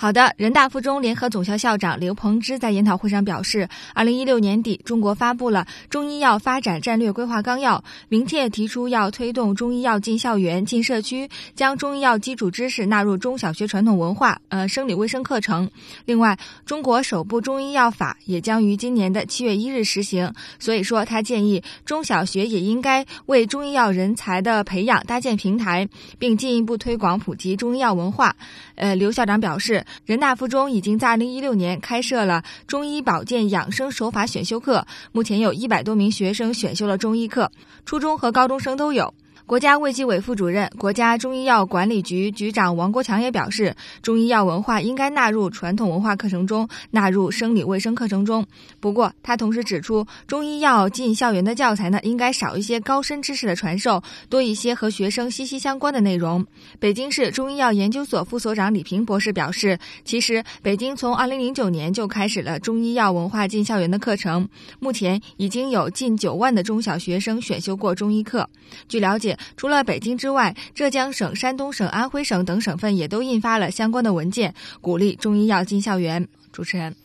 [0.00, 7.78] 好的，人大附中联合总校校长刘鹏之在研讨会上表示，二零一六年底，中国发布了《中医药发展战略规划纲要》，
[8.08, 15.68] 明确提出要推动中医药进校园、进社区，将中医药基础知识纳入中小学传统文化、呃生理卫生课程。
[16.04, 20.32] 另外，中国首部中医药法也将于今年的七月一日实行。
[20.60, 25.88] 所以说，他建议中小学也应该为中医药人才的培养搭建平台，
[26.20, 28.36] 并进一步推广普及中医药文化。
[28.76, 29.84] 呃，刘校长表示。
[30.04, 37.50] 人大附中已经在二零一六年开设了中医保健养生手法选修课，目前有一百多名学生选修了中医课，
[37.84, 39.14] 初中和高中生都有。
[39.48, 48.44] 国家卫计委副主任、国家中医药管理局局长王国强也表示，中医药文化应该纳入传统文化课程中，纳入生理卫生课程中。
[48.78, 56.44] 不过，他同时指出，中医药进校园的教材呢，应该少一些高深知识的传授，多一些和学生息息相关的内容。
[56.78, 64.46] 北京市中医药研究所副所长李平博士表示，其实北京从二零零九年就开始了中医药文化进校园的课程，
[64.78, 68.46] 目前已经有近九万的中小学生选修过中医课。
[68.88, 69.37] 据了解。
[69.56, 76.26] 除了北京之外，浙江省、山东省、安徽省等省份也都印发了相关的文件，鼓励中医药进校园。
[76.52, 76.96] 主持人，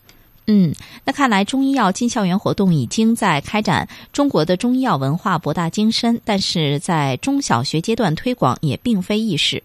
[0.47, 0.73] 嗯，
[1.05, 3.87] 那看来中医药进校园活动已经在开展。
[4.11, 9.63] 中国的中医药文化博大精深，但是在中小学阶段推广也并非易事。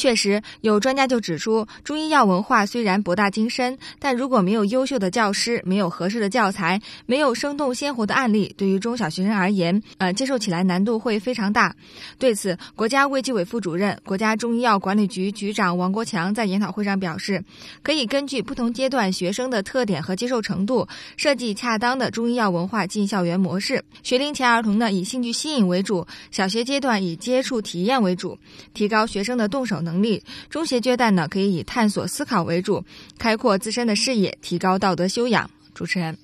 [0.00, 11.76] 确实，有专家就指出，中医药文化虽然博大精深，但如果没有优秀的教师，没有合适的教材，没有生动鲜活的案例，对于中小学生而言，呃，接受起来难度会非常大。
[12.18, 17.44] 对此，国家卫计委副主任、国家中医药管理局局长王国强在研讨会上表示，
[17.82, 20.88] 可以根据不同阶段学生的特点和接受程度，
[21.18, 23.84] 设计恰当的中医药文化进校园模式。
[24.02, 28.38] 学龄前儿童呢，以兴趣吸引为主；小学阶段以接触体验为主，
[28.72, 29.89] 提高学生的动手能。
[29.90, 32.84] 能力中学阶段呢，可以以探索思考为主，
[33.18, 35.50] 开阔自身的视野，提高道德修养。
[35.74, 36.16] 主持人，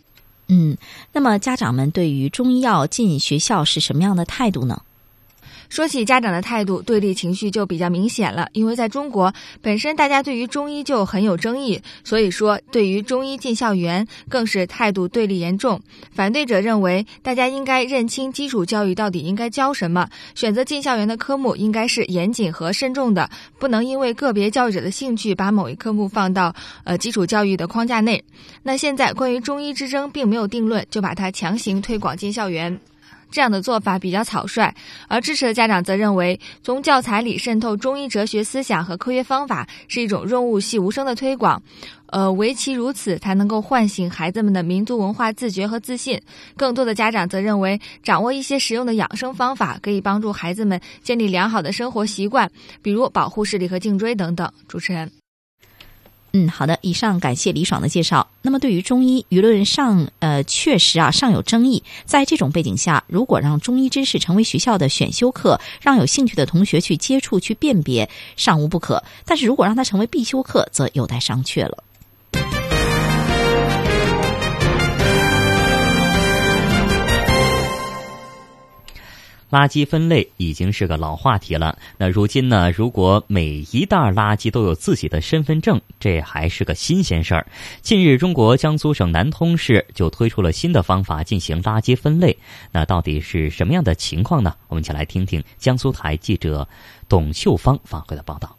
[0.48, 0.76] 嗯，
[1.12, 4.82] 那么家长们对于中医药进学校是什么样的态度呢？
[5.68, 8.48] 说起家长的态度，对立情绪就比较明显了。
[8.52, 15.80] 因为在中国，本身大家对于中医就很有争议，所以说对于中医进校园更是态度对立严重。
[16.12, 26.54] 反对者认为，大家应该认清基础教育到底应该教什么，选择进校园的科目应该是严谨和慎重的，不能因为个别教育者的兴趣把某一科目放到
[26.84, 28.22] 呃基础教育的框架内。
[28.62, 32.78] 那现在关于中医之争并没有定论，就把它强行推广进校园。
[33.30, 34.74] 这样的做法比较草率，
[35.08, 41.62] 而支持的家长则认为，从教材里渗透中医哲学思想和科学方法是一种润物细无声的推广。
[42.06, 46.22] 呃，唯其如此，才能够唤醒孩子们的民族文化自觉和自信。
[46.56, 52.48] 更多的家长则认为，掌握一些实用的养生方法，可以帮助孩子们建立良好的生活习惯，
[52.80, 54.50] 比如保护视力和颈椎等等。
[54.68, 55.10] 主持人。
[56.38, 56.78] 嗯，好的。
[56.82, 58.28] 以上感谢李爽的介绍。
[58.42, 61.82] 那么，对于中医，舆论上呃确实啊尚有争议。
[62.04, 69.02] 在这种背景下，如果让中医知识成为学校的选修课，让有兴趣的同学去接触、去辨别，尚无不可。
[69.24, 71.82] 但是如果让它成为必修课，则有待商榷了。
[79.56, 81.78] 垃圾分类已经是个老话题了。
[81.96, 82.70] 那如今呢？
[82.72, 87.46] 如果每一袋垃圾都有自己的身份证，这还是个新鲜事儿。
[87.80, 92.36] 近日，中国江苏省南通市就推出了新的方法进行垃圾分类。
[92.70, 94.54] 那到底是什么样的情况呢？
[94.68, 96.68] 我们一起来听听江苏台记者
[97.08, 98.54] 董秀芳发回的报道。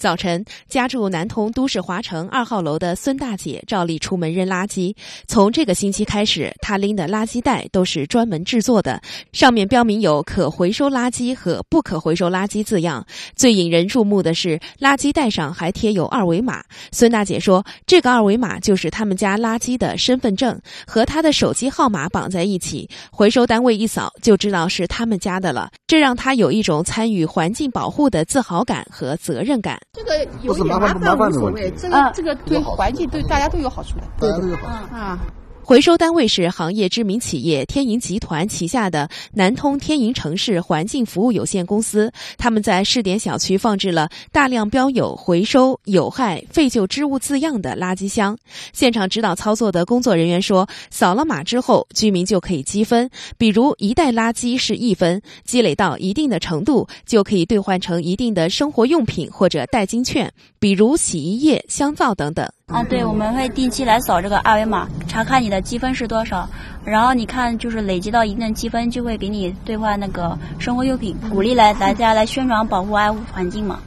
[0.00, 4.96] 早晨，家住南通都市华城二号楼的孙大姐照例出门扔垃圾。
[5.26, 8.98] 从这个星期开始，她拎的垃圾袋都是专门制作的，
[9.34, 13.06] 上面标明有“可回收垃圾”和“不可回收垃圾”字样。
[13.36, 16.64] 最引人注目的是，垃圾袋上还贴有二维码。
[16.92, 25.70] 孙大姐说，这个二维码就是他们家垃圾的身份证，和她的手机号码绑在一起，回收单位一扫就知道是他们家的了。
[25.86, 29.78] 这让她有一种参与环境保护的自豪感和责任感。
[29.92, 35.18] 这个有一点麻烦无所谓，这个这个对环境对大家都有好处的，大家都有好处啊。
[35.62, 42.12] 回收单位是行业知名企业天银集团旗下的南通天银城市环境服务有限公司。
[42.36, 48.36] 他们在试点小区放置了大量标有“回收有害废旧织物”字样的垃圾箱。
[48.72, 53.08] 现场指导操作的工作人员说，扫了码之后，居民就可以积分，
[53.38, 62.50] 比如一袋垃圾是一分，积累到一定的程度，就可以兑换成一定的生活用品或者代金券，比如洗衣液、香皂等等。
[62.70, 66.48] 啊，对，我们会定期来扫这个二维码，查看你的积分是多少，
[66.84, 73.80] 然后你看就是累积到一定的积分，就会给你兑换那个生活用品，鼓励来大家来宣传保护爱护环境嘛。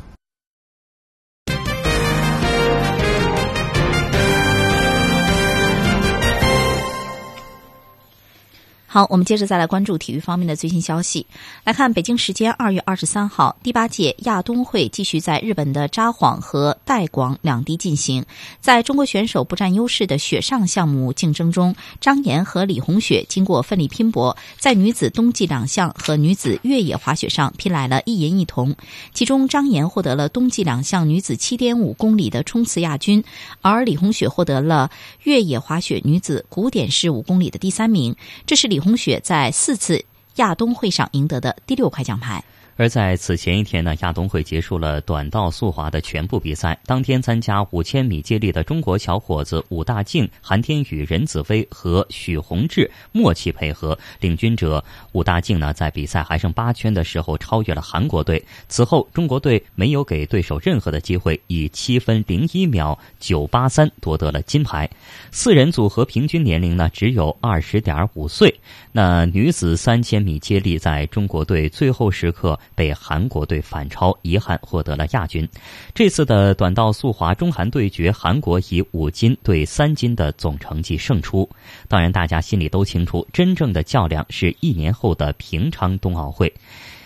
[8.94, 11.26] 好，我们接着再来关注体育方面的最新消息。
[11.64, 18.24] 来看北京时间二月二十三号，第八届亚冬会继续在日本的札幌和带广两地进行。
[18.62, 28.76] 在中国选手不占优势的雪上项目竞争中，张岩和李红雪经过奋力拼搏，在女子冬季两项和女子越野滑雪上拼来了一银一铜。
[29.12, 33.24] 其中，张岩获得了冬季两项女子七点五公里的冲刺亚军，
[33.64, 34.92] 而李红雪获得了
[35.24, 38.16] 越野滑雪女子古典式五公里的第三名。
[38.46, 38.83] 这是李。
[38.84, 40.04] 红雪在四次
[40.36, 42.44] 亚冬会上赢得的第六块奖牌。
[42.76, 46.78] 而在此前一天呢，亚冬会结束了短道速滑的全部比赛。
[46.86, 58.44] 当天参加五千米接力的中国小伙子武大靖、韩天宇、任子威和许宏志默契配合，领军者武大靖呢在比赛还剩八圈的时候超越了韩国队。
[58.68, 64.90] 此后，中国队没有给对手任何的机会，以七分零一秒九八三夺得了金牌。
[65.32, 68.54] 四人组合平均年龄呢只有二十点五岁。
[68.92, 72.60] 那女子三千米接力在中国队最后时刻。
[72.76, 75.48] 被韩国队反超，遗憾获得了亚军。
[75.94, 81.50] 这次的短道速滑中韩对决，韩国以五金对三金的总成绩胜出。
[81.88, 86.54] 当然，大家心里都清楚，真正的较量是一年后的平昌冬奥会。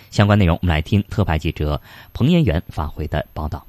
[0.10, 1.82] 相关内容，我们来听特派记者
[2.14, 3.66] 彭延元发回的报道。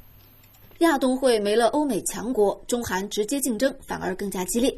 [0.79, 4.73] 亚冬会没了欧美强国，中韩直接竞争反而更加激烈。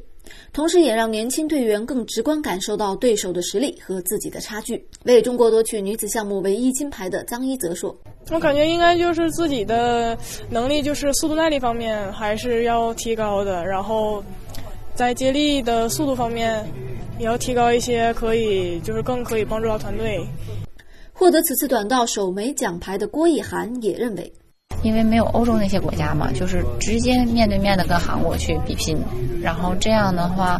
[0.53, 4.83] 同时，也让年轻队员更直观感受到对手的实力和自己的差距。
[5.05, 7.95] 为中国夺取女子项目唯一金牌的张一泽说
[8.31, 10.17] ：“我感觉应该就是自己的
[10.49, 13.65] 能力，就是速度耐力方面还是要提高的。
[13.67, 14.23] 然后，
[14.95, 16.67] 在接力的速度方面
[17.19, 20.19] 也要提高一些，可以就是更可以帮助到团队。”
[21.13, 24.33] 获得此次短道首枚奖牌的郭艺涵也认为。
[24.83, 28.99] 因为没有欧洲那些国家嘛，就是直接面对面的跟韩国去比拼，
[29.43, 30.59] 然后这样的话，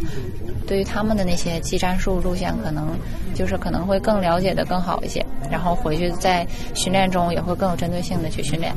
[0.67, 2.89] 对于他们的那些技战术路线，可能
[3.33, 6.45] 就是可能会更了解的更好一些，然后回去在
[6.75, 8.73] 训练中也会更有针对性的去训练。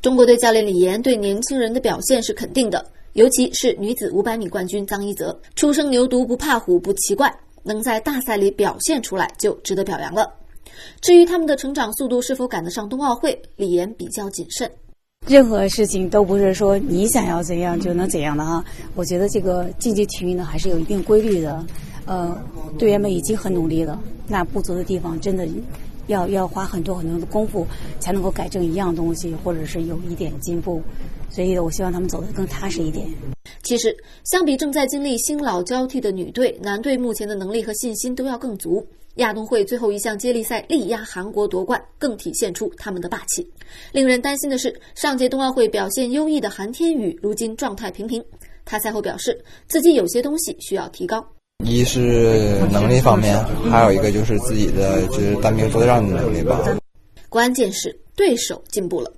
[0.00, 7.30] 中国队教练李岩对年轻人的表现是肯定的，尤其是女子五百米冠军张一泽，初生牛犊不怕虎不奇怪，
[7.62, 10.32] 能在大赛里表现出来就值得表扬了。
[11.00, 14.70] 至于他们的成长速度是否赶得上冬奥会，李岩比较谨慎。
[15.26, 18.64] 任何事情都不是说你想要怎样就能怎样的哈。
[18.94, 21.64] 我觉得这个竞技体育呢还是有一定规律的。
[22.06, 22.34] 呃，
[22.78, 25.46] 队员们已经很努力了，那不足的地方真的
[26.06, 27.66] 要要花很多很多的功夫
[28.00, 30.80] 才能够改正一样东西，或者是有一点进步。
[31.28, 33.06] 所以我希望他们走得更踏实一点。
[33.62, 38.82] 其实，相比正在经历新老交替的女队，男队目前的能力和信心都要更足。
[39.18, 43.48] 亚冬会最后一项接力赛力压韩国夺冠，更体现出他们的霸气。
[43.92, 48.24] 令人担心的是，上届冬奥会表现优异的韩天宇，如今状态平平。
[48.64, 51.24] 他赛后表示，自己有些东西需要提高。
[51.64, 53.36] 一是能力方面，
[53.68, 56.78] 还有一个就是自己的就是单兵作战的能力吧。
[57.28, 59.12] 关键是对手进步了。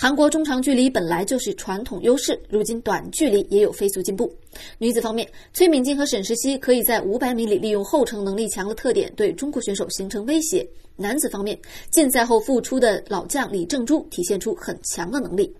[0.00, 4.32] 韩国中长距离本来就是传统优势，如今短距离也有飞速进步。
[4.78, 10.64] 女子方面，崔敏静和沈石溪可以在五百米里利用后程能力强的特点对中国选手形成威胁。
[10.94, 11.58] 男子方面，
[11.90, 15.52] 禁赛后复出的老将李正洙体现出很强的能力。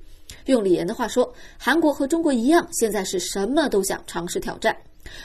[0.46, 1.28] 用李岩的话说，
[1.58, 4.76] 韩国和中国一样，现在是什么都想尝试挑战。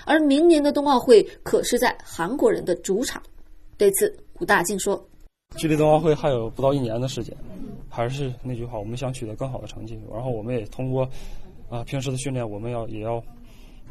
[0.06, 3.22] 而明年的冬奥会可是在韩国人的主场。
[3.78, 5.08] 对此，武大靖说
[5.56, 7.32] ：“距离冬奥会还有不到一年的时间。”
[7.96, 11.08] 还是那句话，我们想取得更好的成绩，然后我们也通过
[11.70, 13.24] 啊平时的训练，我们要也要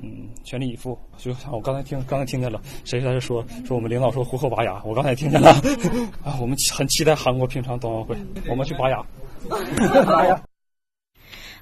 [0.03, 0.99] 嗯全力以赴。
[1.17, 5.51] 就像我刚才听，刚才听见了谁在这说说我们领导说虎口拔牙，我刚才听见了
[6.25, 8.17] 啊，我们很期待韩国平昌冬奥会，
[8.51, 9.07] 我们去拔牙。
[10.05, 10.43] 拔牙。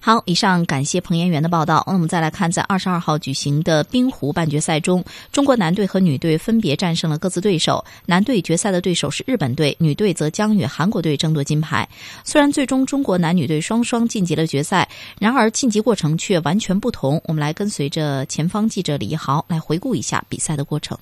[0.02, 1.84] 好，以上感谢彭延元的报道。
[1.86, 7.84] 那我们再来看，在二十二号举行的冰壶半决赛中，中国男队和女队分别战胜了各自对手。
[8.06, 11.86] 男队决赛的对手是日本队，女队则将与韩国队争夺金牌。
[12.24, 14.88] 虽然最终中国男女队双双晋级了决赛，
[15.18, 17.20] 然而晋级过程却完全不同。
[17.26, 20.96] 我们来跟随着前方记者李一豪来回顾一下比赛的过程。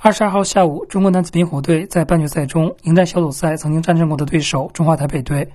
[0.00, 5.48] 二十二号下午，中国男子冰壶队在半决赛中迎战小组赛曾经战胜过的对手中华台北队。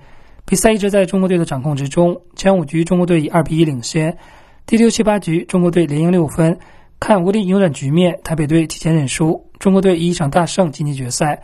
[0.46, 4.16] 比赛一直在中国队的掌控之中，前五局中国队以二比一领先，
[4.64, 6.56] 第六、七、八局中国队连赢六分，
[7.00, 11.42] 看无力扭转局面，台北队提前认输，中国队以一场大胜晋级决赛。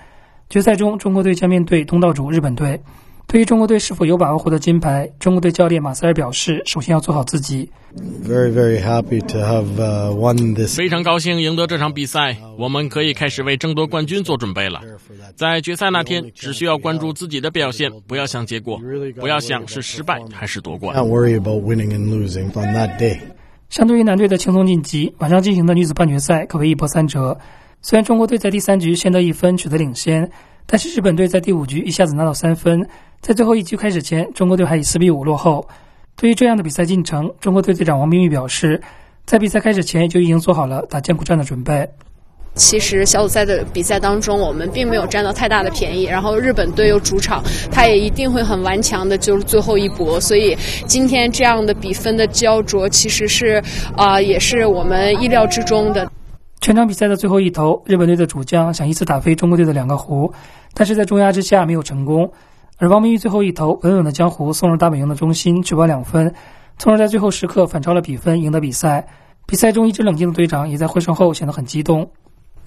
[0.48, 2.80] 决赛中，中国队将面对东道主日本队。
[3.32, 7.70] 对于中国队是否有把握获得金牌，中国队教练马塞尔表示，首先要做好自己。
[8.28, 9.64] Very very happy to have
[10.14, 10.76] won this。
[10.76, 14.82] 非常高兴赢得这场比赛，我们可以开始为争夺冠军做准备了。
[15.34, 18.78] 在决赛那天，只需要关注自己的表现，不要想结果，
[19.18, 20.94] 不要想是失败还是夺冠。
[20.94, 23.16] Not worry about winning and losing on that day。
[23.70, 27.38] 相对于男队的轻松晋级，晚上进行的女子半决赛可谓一波三折。
[27.80, 30.30] 虽然中国队在第三局先得一分取得领先，
[30.66, 32.86] 但是日本队在第五局一下子拿到三分。
[33.22, 35.68] 在最后一局开始前，中国队还以四比五落后。
[36.16, 38.82] 对于这样的比赛进程，中国队队长王冰玉表示，
[39.24, 41.88] 在比赛开始前就已经做好了打艰苦战的准备。
[42.56, 46.02] 其实小组赛的比赛当中，我们并没有占到太大的便宜。
[46.02, 50.20] 然后日本队又主场，他也一定会很顽强的，就是最后一搏。
[50.20, 50.58] 所以
[50.88, 53.62] 今天这样的比分的焦灼，其实是
[53.96, 56.10] 啊，也是我们意料之中的。
[56.60, 60.34] 全场比赛的最后一投，日本队的主将想一次打飞中国队的两个壶，
[60.74, 62.32] 但是在重压之下没有成功。
[62.78, 66.34] 而王明玉最后一投稳稳的将壶送入大本营的中心，取保两分，
[66.78, 69.06] 从而在最后时刻反超了比分，赢得比赛。
[69.46, 72.10] 比赛中一直冷静的队长也在获胜后显得很激动。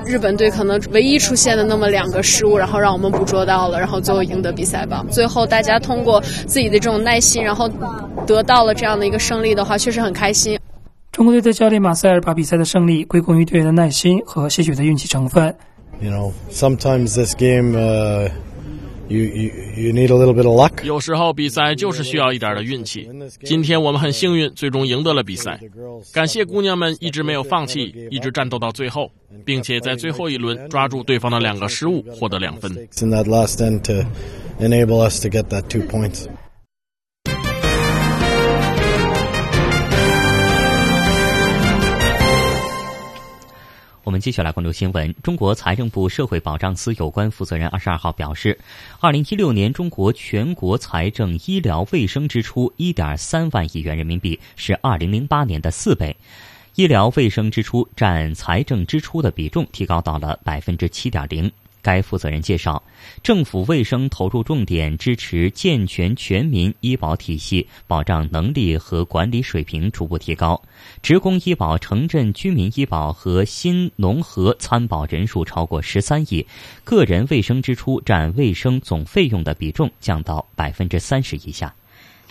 [0.06, 5.06] 日本队可能唯一出现的那么两个失误，然后让我们捕捉到了，然后最后赢得比赛吧。
[5.10, 7.70] 最后大家通过自己的这种耐心，然后
[8.28, 10.60] 得到了这样的一个胜利的话，确实很开心。
[11.12, 15.56] 中国队的教练马塞尔把比赛的胜利归功于队员的耐心和些许的运气成分。
[16.02, 18.30] You know, sometimes this game, uh.
[19.08, 20.84] You you you need a little bit of luck。
[20.84, 23.08] 有时候比赛就是需要一点的运气。
[23.44, 25.60] 今天我们很幸运，最终赢得了比赛。
[26.12, 29.12] 感谢姑娘们一直没有放弃，一直战斗到最后，
[29.46, 32.72] 并且在最后一轮抓住对方的两个失误，获得两分。
[32.74, 34.08] In that last end to
[34.60, 36.28] enable us to get that two points。
[44.06, 45.12] 我们继续来关注新闻。
[45.24, 48.56] 中国财政部社会保障司有关负责人二十二号表示，
[49.00, 56.16] 二零一六年中国全国财政医疗卫生支出一点三万亿元人民币，是二零零八年的四倍，
[56.76, 61.52] 医疗卫生支出占财政支出的比重提高到了百分之七点零。
[61.86, 62.82] 该负责人介绍，
[63.22, 70.60] 政府卫生投入重点支持健全全民医保体系，保障能力和管理水平逐步提高。
[71.04, 76.44] 职工医保、城镇居民医保和新农合参保人数超过十三亿，
[76.84, 81.72] 个人卫生支出占卫生总费用的比重降到百分之三十以下。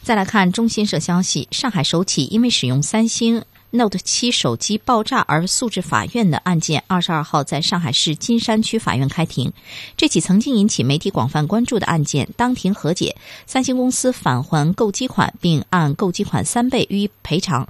[0.03, 3.41] 再来看中新社消息，上海首起因为使用三星。
[3.77, 9.53] Note 七手机爆炸而诉至法院的案件，二十二号在上海市金山区法院开庭。
[9.97, 13.17] 这起曾经引起媒体广泛关注的案件当庭和解，
[13.47, 17.67] 三星公司返还购机款，并按购机款三倍予以赔偿。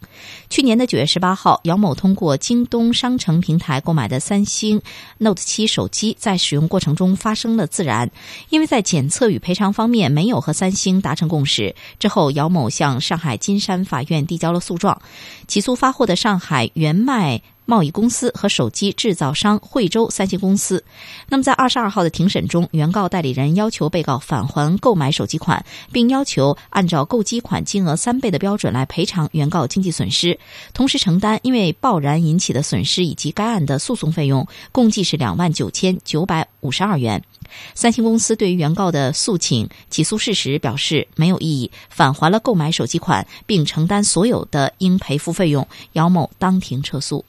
[0.51, 4.83] 去年的九月十八号，姚某通过京东商城平台购买的三星
[5.17, 8.11] Note 七手机，在使用过程中发生了自燃，
[8.51, 11.75] 因为在检测与赔偿方面没有和三星达成共识。
[11.99, 15.01] 之后，姚某向上海金山法院递交了诉状，
[15.49, 15.94] 起诉发。
[15.95, 20.83] 获得上海原麦贸易公司和手机制造商惠州三星公司。
[21.29, 30.39] 那么，在二十二号的庭审中，原告代理人要求被告返还购买手机款，并要求按照购机款金额三倍的标准来赔偿原告经济损失，
[30.73, 37.23] 同时承担因为爆燃引起的损失以及该案的诉讼费用，共计是两万九千九百五十二元。
[37.75, 45.67] 三星公司对于原告的诉请起诉事实表示没有异议，返还了购买手机款，并承担所有的应赔付费用。
[45.93, 47.25] 姚某当庭撤诉。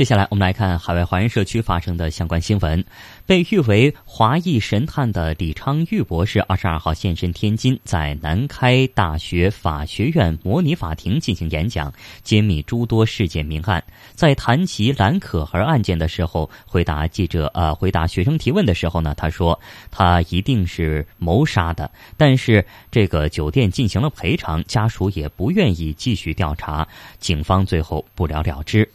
[0.00, 2.82] 接下来，我们来看海外华人社区发生的相关新闻。
[3.26, 11.92] 被誉为华裔神探的李昌钰博士，二十二号现身天津，在南开大学法学院模拟法庭进行演讲，
[12.22, 13.84] 揭秘诸多事件命案。
[14.14, 26.88] 在谈及蓝可儿案件的时候，回答记者呃回答学生提问的时候呢，他说他一定是谋杀的，但是这个酒店进行了赔偿，家属也不愿意继续调查，
[27.18, 28.90] 警方最后不了了之。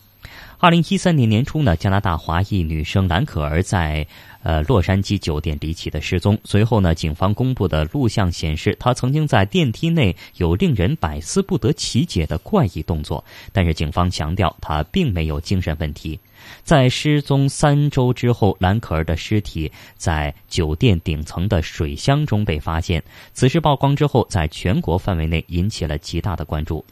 [0.58, 4.08] 二零一三年年初呢，加拿大华裔女生兰可儿在
[4.41, 6.38] 呃洛杉矶酒店离奇的失踪。
[6.43, 13.24] 随后呢，警方公布的录像显示，她曾经在电梯内有令人百思不得其解的怪异动作。
[13.51, 16.18] 但是警方强调，她并没有精神问题。
[16.64, 23.03] 在失踪三周之后，兰可儿的尸体在酒店顶层的水箱中被发现。
[23.34, 26.84] 此事曝光之后，在全国范围内引起了极大的关注。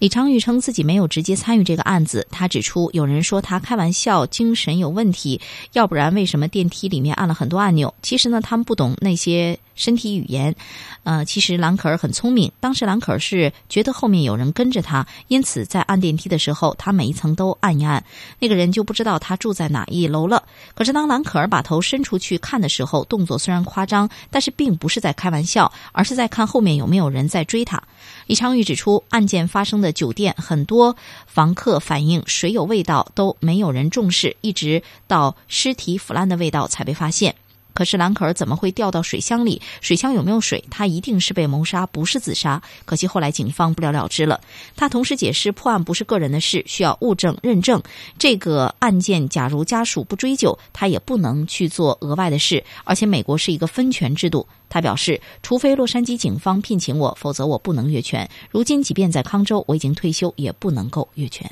[0.00, 2.26] 李昌钰称自己没有直接参与这个案子。
[2.30, 5.38] 他指出，有人说他开玩笑，精神有问题，
[5.74, 7.92] 要不然为什么电梯里面按了很多按钮？
[8.00, 10.56] 其实呢，他们不懂那些身体语言。
[11.02, 12.50] 呃，其实兰可儿很聪明。
[12.60, 18.02] 当时兰可儿是觉得后面有人跟着他，因此在按电梯的时候，他每一层都按一按。
[18.38, 20.42] 那个人就不知道他住在哪一楼了。
[20.74, 27.82] 可是当兰可儿把头伸出去看的时候，动作虽然夸张，但是并不是在开玩笑，而是在看后面有没有人在追他。
[28.26, 37.34] 李昌钰指出，案件发生的酒店很多房客反映水有味道，都没有人重视，一直到尸体腐烂的味道才被发现。
[37.80, 39.62] 可是兰可儿怎么会掉到水箱里？
[39.80, 40.62] 水箱有没有水？
[40.70, 42.60] 他一定是被谋杀，不是自杀。
[42.84, 44.38] 可惜后来警方不了了之了。
[44.76, 47.82] 他同时解释，破案不是个人的事，需要物证认证。
[48.18, 52.62] 这个案件假如家属不追究，他也不能去做额外的事。
[52.84, 54.46] 而且美国是一个分权制度。
[54.68, 58.28] 他表示，除非洛杉矶警方聘请我，否则我不能越权。
[58.50, 61.50] 如今即便在康州，我已经退休，也不能够越权。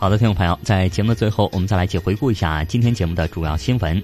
[0.00, 4.02] 好的，听众朋友，在节目的最后，我们再来一起回顾一下今天节目的主要新闻。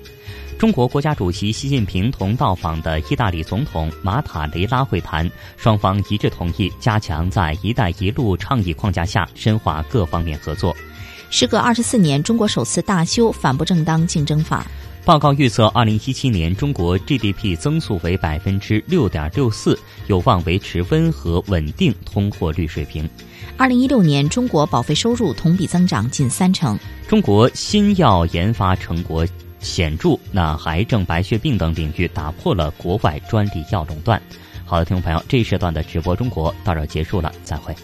[0.59, 5.27] 中国国家主席习近平同到访的意大利总统马塔雷拉会谈，
[5.57, 10.77] 双方一致同意加强在“一带一路”倡议框架下深化各方面合作。
[11.31, 14.67] 时隔二十四年，中国首次大修反不正当竞争法。
[15.03, 19.79] 报告预测，二零一七年中国 GDP 增速为百分之六点六四，
[20.09, 23.09] 有望维持温和稳定通货率水平。
[23.59, 26.79] 二零一六年，中国保费收入同比增长近三成。
[27.09, 29.27] 中国新药研发成果
[29.61, 34.21] 显著，那癌症、白血病等领域打破了国外专利药垄断。
[34.67, 37.75] 好的，听众朋友，这一时段的直播中国到这结束了，再会。